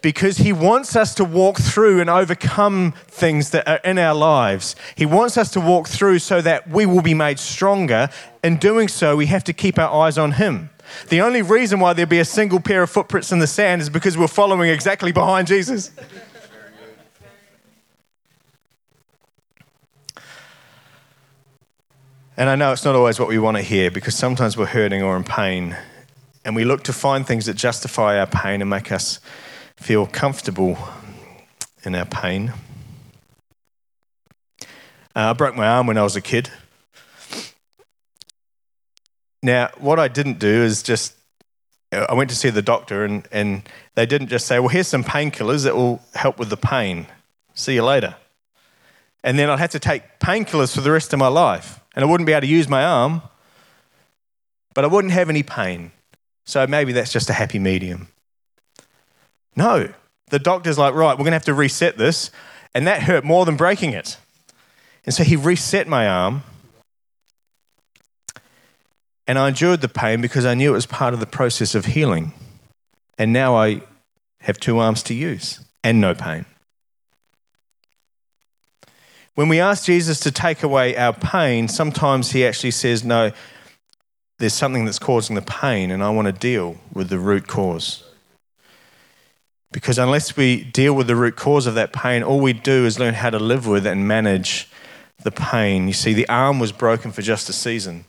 Because 0.01 0.37
he 0.37 0.53
wants 0.53 0.95
us 0.95 1.15
to 1.15 1.23
walk 1.25 1.57
through 1.59 1.99
and 1.99 2.09
overcome 2.09 2.93
things 3.07 3.49
that 3.49 3.67
are 3.67 3.79
in 3.83 3.97
our 3.97 4.13
lives. 4.13 4.75
He 4.95 5.05
wants 5.05 5.37
us 5.37 5.51
to 5.51 5.59
walk 5.59 5.87
through 5.87 6.19
so 6.19 6.41
that 6.41 6.69
we 6.69 6.85
will 6.85 7.01
be 7.01 7.13
made 7.13 7.39
stronger. 7.39 8.09
In 8.43 8.57
doing 8.57 8.87
so, 8.87 9.15
we 9.15 9.25
have 9.25 9.43
to 9.45 9.53
keep 9.53 9.79
our 9.79 9.91
eyes 9.91 10.17
on 10.17 10.33
him. 10.33 10.69
The 11.09 11.21
only 11.21 11.41
reason 11.41 11.79
why 11.79 11.93
there'd 11.93 12.09
be 12.09 12.19
a 12.19 12.25
single 12.25 12.59
pair 12.59 12.83
of 12.83 12.89
footprints 12.89 13.31
in 13.31 13.39
the 13.39 13.47
sand 13.47 13.81
is 13.81 13.89
because 13.89 14.17
we're 14.17 14.27
following 14.27 14.69
exactly 14.69 15.11
behind 15.11 15.47
Jesus. 15.47 15.91
And 22.37 22.49
I 22.49 22.55
know 22.55 22.71
it's 22.71 22.85
not 22.85 22.95
always 22.95 23.19
what 23.19 23.29
we 23.29 23.39
want 23.39 23.57
to 23.57 23.63
hear 23.63 23.89
because 23.89 24.15
sometimes 24.15 24.55
we're 24.55 24.67
hurting 24.67 25.01
or 25.01 25.17
in 25.17 25.23
pain 25.23 25.75
and 26.45 26.55
we 26.55 26.63
look 26.63 26.83
to 26.83 26.93
find 26.93 27.25
things 27.25 27.47
that 27.47 27.55
justify 27.55 28.19
our 28.19 28.27
pain 28.27 28.61
and 28.61 28.69
make 28.69 28.91
us 28.91 29.19
feel 29.77 30.05
comfortable 30.05 30.77
in 31.83 31.95
our 31.95 32.05
pain. 32.05 32.51
Uh, 35.15 35.31
I 35.31 35.33
broke 35.33 35.55
my 35.55 35.67
arm 35.67 35.87
when 35.87 35.97
I 35.97 36.03
was 36.03 36.15
a 36.15 36.21
kid. 36.21 36.49
Now, 39.41 39.69
what 39.77 39.99
I 39.99 40.07
didn't 40.07 40.39
do 40.39 40.63
is 40.63 40.83
just, 40.83 41.13
I 41.91 42.13
went 42.13 42.29
to 42.31 42.35
see 42.35 42.49
the 42.49 42.61
doctor 42.61 43.05
and, 43.05 43.27
and 43.31 43.61
they 43.95 44.05
didn't 44.05 44.27
just 44.27 44.45
say, 44.45 44.59
well, 44.59 44.67
here's 44.67 44.87
some 44.87 45.03
painkillers 45.03 45.63
that 45.63 45.75
will 45.75 46.01
help 46.13 46.37
with 46.37 46.49
the 46.49 46.57
pain. 46.57 47.07
See 47.53 47.75
you 47.75 47.83
later. 47.83 48.15
And 49.23 49.39
then 49.39 49.49
I'd 49.49 49.59
have 49.59 49.71
to 49.71 49.79
take 49.79 50.19
painkillers 50.19 50.75
for 50.75 50.81
the 50.81 50.91
rest 50.91 51.13
of 51.13 51.19
my 51.19 51.27
life 51.27 51.79
and 51.95 52.03
I 52.03 52.07
wouldn't 52.07 52.27
be 52.27 52.33
able 52.33 52.41
to 52.41 52.47
use 52.47 52.67
my 52.67 52.83
arm, 52.83 53.21
but 54.73 54.83
I 54.83 54.87
wouldn't 54.87 55.13
have 55.13 55.29
any 55.29 55.43
pain. 55.43 55.91
So 56.45 56.67
maybe 56.67 56.93
that's 56.93 57.11
just 57.11 57.29
a 57.29 57.33
happy 57.33 57.57
medium. 57.57 58.09
No, 59.57 59.91
the 60.29 60.39
doctor's 60.39 60.77
like, 60.77 60.93
right, 60.93 61.13
we're 61.13 61.23
going 61.23 61.31
to 61.31 61.37
have 61.37 61.45
to 61.45 61.53
reset 61.53 61.97
this. 61.97 62.31
And 62.75 62.85
that 62.85 63.01
hurt 63.01 63.23
more 63.23 63.43
than 63.43 63.57
breaking 63.57 63.91
it. 63.91 64.17
And 65.03 65.13
so 65.13 65.23
he 65.23 65.35
reset 65.35 65.87
my 65.87 66.07
arm. 66.07 66.43
And 69.25 69.39
I 69.39 69.47
endured 69.47 69.81
the 69.81 69.89
pain 69.89 70.21
because 70.21 70.45
I 70.45 70.53
knew 70.53 70.71
it 70.71 70.75
was 70.75 70.85
part 70.85 71.13
of 71.13 71.19
the 71.19 71.25
process 71.25 71.73
of 71.73 71.85
healing. 71.85 72.33
And 73.17 73.33
now 73.33 73.55
I 73.55 73.81
have 74.41 74.59
two 74.59 74.77
arms 74.77 75.01
to 75.03 75.15
use 75.15 75.59
and 75.83 75.99
no 75.99 76.13
pain. 76.13 76.45
When 79.33 79.49
we 79.49 79.59
ask 79.59 79.85
Jesus 79.85 80.19
to 80.21 80.31
take 80.31 80.61
away 80.61 80.95
our 80.95 81.13
pain, 81.13 81.67
sometimes 81.67 82.31
he 82.31 82.45
actually 82.45 82.71
says, 82.71 83.03
No, 83.03 83.31
there's 84.37 84.53
something 84.53 84.85
that's 84.85 84.99
causing 84.99 85.35
the 85.35 85.41
pain, 85.41 85.91
and 85.91 86.03
I 86.03 86.09
want 86.09 86.27
to 86.27 86.31
deal 86.31 86.77
with 86.93 87.09
the 87.09 87.19
root 87.19 87.47
cause. 87.47 88.06
Because 89.71 89.97
unless 89.97 90.37
we 90.37 90.63
deal 90.63 90.93
with 90.93 91.07
the 91.07 91.15
root 91.15 91.35
cause 91.35 91.67
of 91.67 91.75
that 91.75 91.91
pain, 91.91 92.23
all 92.23 92.39
we 92.39 92.53
do 92.53 92.85
is 92.85 92.99
learn 92.99 93.15
how 93.15 93.29
to 93.29 93.39
live 93.39 93.67
with 93.67 93.85
and 93.85 94.07
manage 94.07 94.69
the 95.23 95.31
pain. 95.31 95.87
You 95.87 95.93
see, 95.93 96.13
the 96.13 96.27
arm 96.29 96.59
was 96.59 96.71
broken 96.71 97.11
for 97.11 97.21
just 97.21 97.49
a 97.49 97.53
season. 97.53 98.05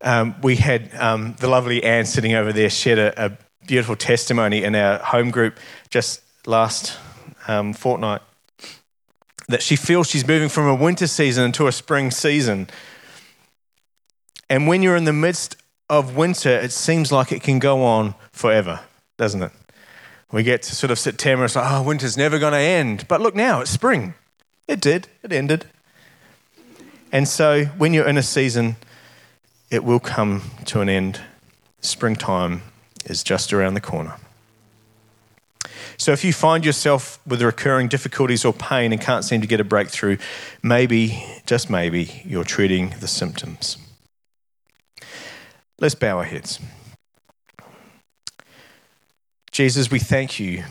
Um, 0.00 0.36
we 0.42 0.56
had 0.56 0.94
um, 0.96 1.34
the 1.40 1.48
lovely 1.48 1.82
Anne 1.82 2.04
sitting 2.04 2.34
over 2.34 2.52
there 2.52 2.68
shared 2.68 2.98
a, 2.98 3.26
a, 3.26 3.38
beautiful 3.66 3.96
testimony 3.96 4.62
in 4.62 4.74
our 4.74 4.98
home 4.98 5.30
group 5.30 5.58
just 5.88 6.20
last 6.44 6.98
um, 7.48 7.72
fortnight 7.72 8.20
that 9.48 9.62
she 9.62 9.74
feels 9.74 10.06
she's 10.06 10.26
moving 10.26 10.50
from 10.50 10.68
a 10.68 10.74
winter 10.74 11.06
season 11.06 11.44
into 11.44 11.66
a 11.66 11.72
spring 11.72 12.10
season. 12.10 12.68
And 14.50 14.68
when 14.68 14.82
you're 14.82 14.96
in 14.96 15.04
the 15.04 15.14
midst 15.14 15.56
of 15.88 16.16
winter, 16.16 16.50
it 16.50 16.72
seems 16.72 17.12
like 17.12 17.32
it 17.32 17.42
can 17.42 17.58
go 17.58 17.82
on 17.82 18.14
forever, 18.32 18.80
doesn't 19.16 19.42
it? 19.42 19.52
We 20.32 20.42
get 20.42 20.62
to 20.62 20.74
sort 20.74 20.90
of 20.90 20.98
September, 20.98 21.44
it's 21.44 21.56
like, 21.56 21.70
oh, 21.70 21.82
winter's 21.82 22.16
never 22.16 22.38
going 22.38 22.52
to 22.52 22.58
end. 22.58 23.06
But 23.06 23.20
look 23.20 23.34
now, 23.34 23.60
it's 23.60 23.70
spring. 23.70 24.14
It 24.66 24.80
did, 24.80 25.08
it 25.22 25.32
ended. 25.32 25.66
And 27.12 27.28
so 27.28 27.66
when 27.78 27.94
you're 27.94 28.08
in 28.08 28.16
a 28.16 28.22
season, 28.22 28.76
it 29.70 29.84
will 29.84 30.00
come 30.00 30.42
to 30.66 30.80
an 30.80 30.88
end. 30.88 31.20
Springtime 31.80 32.62
is 33.04 33.22
just 33.22 33.52
around 33.52 33.74
the 33.74 33.80
corner. 33.80 34.16
So 35.96 36.12
if 36.12 36.24
you 36.24 36.32
find 36.32 36.64
yourself 36.64 37.20
with 37.26 37.40
recurring 37.40 37.88
difficulties 37.88 38.44
or 38.44 38.52
pain 38.52 38.92
and 38.92 39.00
can't 39.00 39.24
seem 39.24 39.40
to 39.42 39.46
get 39.46 39.60
a 39.60 39.64
breakthrough, 39.64 40.16
maybe, 40.62 41.24
just 41.46 41.70
maybe, 41.70 42.22
you're 42.24 42.44
treating 42.44 42.94
the 43.00 43.06
symptoms. 43.06 43.76
Let's 45.78 45.94
bow 45.94 46.18
our 46.18 46.24
heads. 46.24 46.60
Jesus, 49.50 49.90
we 49.90 49.98
thank 49.98 50.40
you 50.40 50.64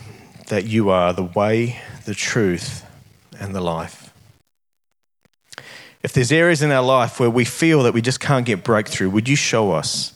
that 0.48 0.64
you 0.64 0.90
are 0.90 1.12
the 1.12 1.24
way, 1.24 1.80
the 2.04 2.14
truth, 2.14 2.84
and 3.38 3.54
the 3.54 3.60
life. 3.60 4.12
If 6.02 6.12
there's 6.12 6.32
areas 6.32 6.60
in 6.60 6.70
our 6.70 6.82
life 6.82 7.18
where 7.18 7.30
we 7.30 7.44
feel 7.44 7.82
that 7.84 7.94
we 7.94 8.02
just 8.02 8.20
can't 8.20 8.44
get 8.44 8.62
breakthrough, 8.62 9.08
would 9.10 9.28
you 9.28 9.36
show 9.36 9.72
us 9.72 10.12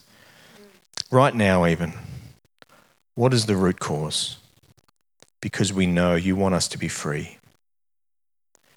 right 1.10 1.34
now, 1.34 1.64
even, 1.64 1.94
what 3.14 3.32
is 3.32 3.46
the 3.46 3.56
root 3.56 3.80
cause? 3.80 4.38
because 5.40 5.72
we 5.72 5.86
know 5.86 6.14
you 6.14 6.36
want 6.36 6.54
us 6.54 6.68
to 6.68 6.78
be 6.78 6.88
free. 6.88 7.38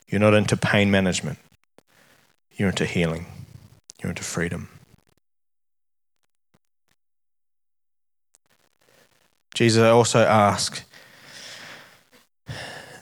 You're 0.07 0.19
not 0.21 0.33
into 0.33 0.57
pain 0.57 0.91
management, 0.91 1.39
you're 2.53 2.69
into 2.69 2.85
healing, 2.85 3.25
you're 4.01 4.09
into 4.09 4.23
freedom. 4.23 4.69
Jesus, 9.61 9.83
I 9.83 9.89
also 9.89 10.21
ask 10.23 10.83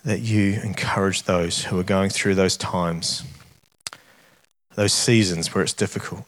that 0.03 0.19
you 0.19 0.59
encourage 0.61 1.23
those 1.23 1.63
who 1.63 1.79
are 1.79 1.83
going 1.83 2.09
through 2.09 2.35
those 2.35 2.57
times, 2.57 3.23
those 4.75 4.91
seasons 4.91 5.55
where 5.55 5.63
it's 5.63 5.71
difficult. 5.71 6.25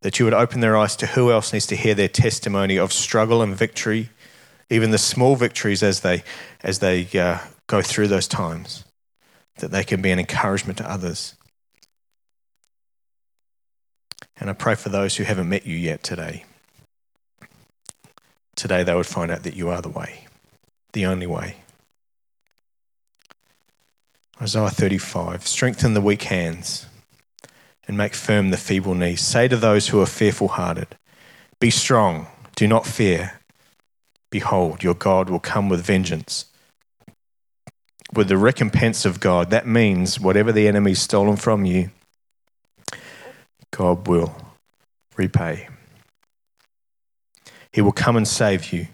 That 0.00 0.18
you 0.18 0.24
would 0.24 0.34
open 0.34 0.58
their 0.58 0.76
eyes 0.76 0.96
to 0.96 1.06
who 1.06 1.30
else 1.30 1.52
needs 1.52 1.68
to 1.68 1.76
hear 1.76 1.94
their 1.94 2.08
testimony 2.08 2.76
of 2.76 2.92
struggle 2.92 3.40
and 3.40 3.54
victory 3.54 4.10
even 4.68 4.90
the 4.90 4.98
small 4.98 5.36
victories 5.36 5.84
as 5.84 6.00
they, 6.00 6.24
as 6.64 6.80
they 6.80 7.06
uh, 7.16 7.38
go 7.68 7.80
through 7.80 8.08
those 8.08 8.26
times, 8.26 8.84
that 9.58 9.70
they 9.70 9.84
can 9.84 10.02
be 10.02 10.10
an 10.10 10.18
encouragement 10.18 10.76
to 10.78 10.90
others. 10.90 11.36
And 14.40 14.50
I 14.50 14.54
pray 14.54 14.74
for 14.74 14.88
those 14.88 15.18
who 15.18 15.22
haven't 15.22 15.48
met 15.48 15.68
you 15.68 15.76
yet 15.76 16.02
today. 16.02 16.46
Today 18.58 18.82
they 18.82 18.92
would 18.96 19.06
find 19.06 19.30
out 19.30 19.44
that 19.44 19.54
you 19.54 19.68
are 19.68 19.80
the 19.80 19.88
way, 19.88 20.26
the 20.92 21.06
only 21.06 21.28
way. 21.28 21.58
Isaiah 24.42 24.68
35 24.68 25.46
Strengthen 25.46 25.94
the 25.94 26.00
weak 26.00 26.24
hands 26.24 26.86
and 27.86 27.96
make 27.96 28.16
firm 28.16 28.50
the 28.50 28.56
feeble 28.56 28.96
knees. 28.96 29.20
Say 29.20 29.46
to 29.46 29.56
those 29.56 29.88
who 29.88 30.00
are 30.00 30.06
fearful 30.06 30.48
hearted, 30.48 30.96
Be 31.60 31.70
strong, 31.70 32.26
do 32.56 32.66
not 32.66 32.84
fear. 32.84 33.38
Behold, 34.28 34.82
your 34.82 34.94
God 34.94 35.30
will 35.30 35.38
come 35.38 35.68
with 35.68 35.86
vengeance. 35.86 36.46
with 38.12 38.26
the 38.26 38.36
recompense 38.36 39.04
of 39.04 39.20
God. 39.20 39.50
That 39.50 39.68
means 39.68 40.18
whatever 40.18 40.50
the 40.50 40.66
enemy's 40.66 41.00
stolen 41.00 41.36
from 41.36 41.64
you, 41.64 41.90
God 43.70 44.08
will 44.08 44.34
repay. 45.16 45.68
He 47.78 47.82
will 47.82 47.92
come 47.92 48.16
and 48.16 48.26
save 48.26 48.72
you. 48.72 48.88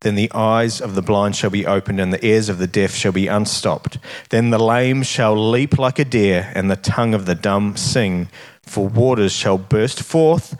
Then 0.00 0.14
the 0.14 0.30
eyes 0.34 0.82
of 0.82 0.94
the 0.94 1.00
blind 1.00 1.36
shall 1.36 1.48
be 1.48 1.64
opened, 1.64 1.98
and 1.98 2.12
the 2.12 2.22
ears 2.22 2.50
of 2.50 2.58
the 2.58 2.66
deaf 2.66 2.94
shall 2.94 3.12
be 3.12 3.28
unstopped. 3.28 3.96
Then 4.28 4.50
the 4.50 4.62
lame 4.62 5.02
shall 5.04 5.34
leap 5.34 5.78
like 5.78 5.98
a 5.98 6.04
deer, 6.04 6.52
and 6.54 6.70
the 6.70 6.76
tongue 6.76 7.14
of 7.14 7.24
the 7.24 7.34
dumb 7.34 7.78
sing. 7.78 8.28
For 8.60 8.88
waters 8.88 9.32
shall 9.32 9.56
burst 9.56 10.02
forth 10.02 10.54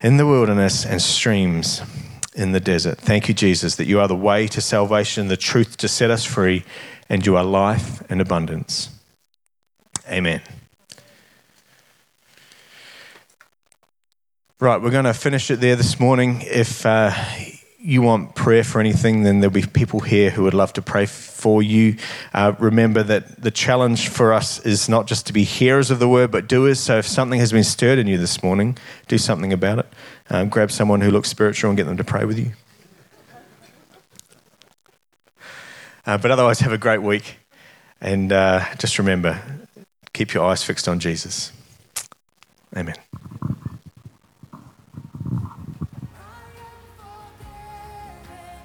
in 0.00 0.16
the 0.16 0.26
wilderness 0.26 0.84
and 0.84 1.00
streams 1.00 1.82
in 2.34 2.50
the 2.50 2.58
desert. 2.58 2.98
Thank 2.98 3.28
you, 3.28 3.34
Jesus, 3.34 3.76
that 3.76 3.86
you 3.86 4.00
are 4.00 4.08
the 4.08 4.16
way 4.16 4.48
to 4.48 4.60
salvation, 4.60 5.28
the 5.28 5.36
truth 5.36 5.76
to 5.76 5.86
set 5.86 6.10
us 6.10 6.24
free, 6.24 6.64
and 7.08 7.24
you 7.24 7.36
are 7.36 7.44
life 7.44 8.02
and 8.10 8.20
abundance. 8.20 8.90
Amen. 10.10 10.42
Right, 14.60 14.80
we're 14.80 14.92
going 14.92 15.04
to 15.04 15.14
finish 15.14 15.50
it 15.50 15.56
there 15.56 15.74
this 15.74 15.98
morning. 15.98 16.40
If 16.42 16.86
uh, 16.86 17.12
you 17.80 18.02
want 18.02 18.36
prayer 18.36 18.62
for 18.62 18.78
anything, 18.78 19.24
then 19.24 19.40
there'll 19.40 19.52
be 19.52 19.66
people 19.66 19.98
here 19.98 20.30
who 20.30 20.44
would 20.44 20.54
love 20.54 20.72
to 20.74 20.82
pray 20.82 21.06
for 21.06 21.60
you. 21.60 21.96
Uh, 22.32 22.52
remember 22.60 23.02
that 23.02 23.42
the 23.42 23.50
challenge 23.50 24.10
for 24.10 24.32
us 24.32 24.60
is 24.60 24.88
not 24.88 25.08
just 25.08 25.26
to 25.26 25.32
be 25.32 25.42
hearers 25.42 25.90
of 25.90 25.98
the 25.98 26.08
word, 26.08 26.30
but 26.30 26.46
doers. 26.46 26.78
So 26.78 26.98
if 26.98 27.06
something 27.06 27.40
has 27.40 27.50
been 27.50 27.64
stirred 27.64 27.98
in 27.98 28.06
you 28.06 28.16
this 28.16 28.44
morning, 28.44 28.78
do 29.08 29.18
something 29.18 29.52
about 29.52 29.80
it. 29.80 29.86
Um, 30.30 30.50
grab 30.50 30.70
someone 30.70 31.00
who 31.00 31.10
looks 31.10 31.28
spiritual 31.28 31.70
and 31.70 31.76
get 31.76 31.86
them 31.86 31.96
to 31.96 32.04
pray 32.04 32.24
with 32.24 32.38
you. 32.38 32.52
Uh, 36.06 36.16
but 36.16 36.30
otherwise, 36.30 36.60
have 36.60 36.72
a 36.72 36.78
great 36.78 37.02
week. 37.02 37.38
And 38.00 38.30
uh, 38.30 38.64
just 38.78 39.00
remember 39.00 39.42
keep 40.12 40.32
your 40.32 40.44
eyes 40.44 40.62
fixed 40.62 40.86
on 40.86 41.00
Jesus. 41.00 41.50
Amen. 42.76 42.94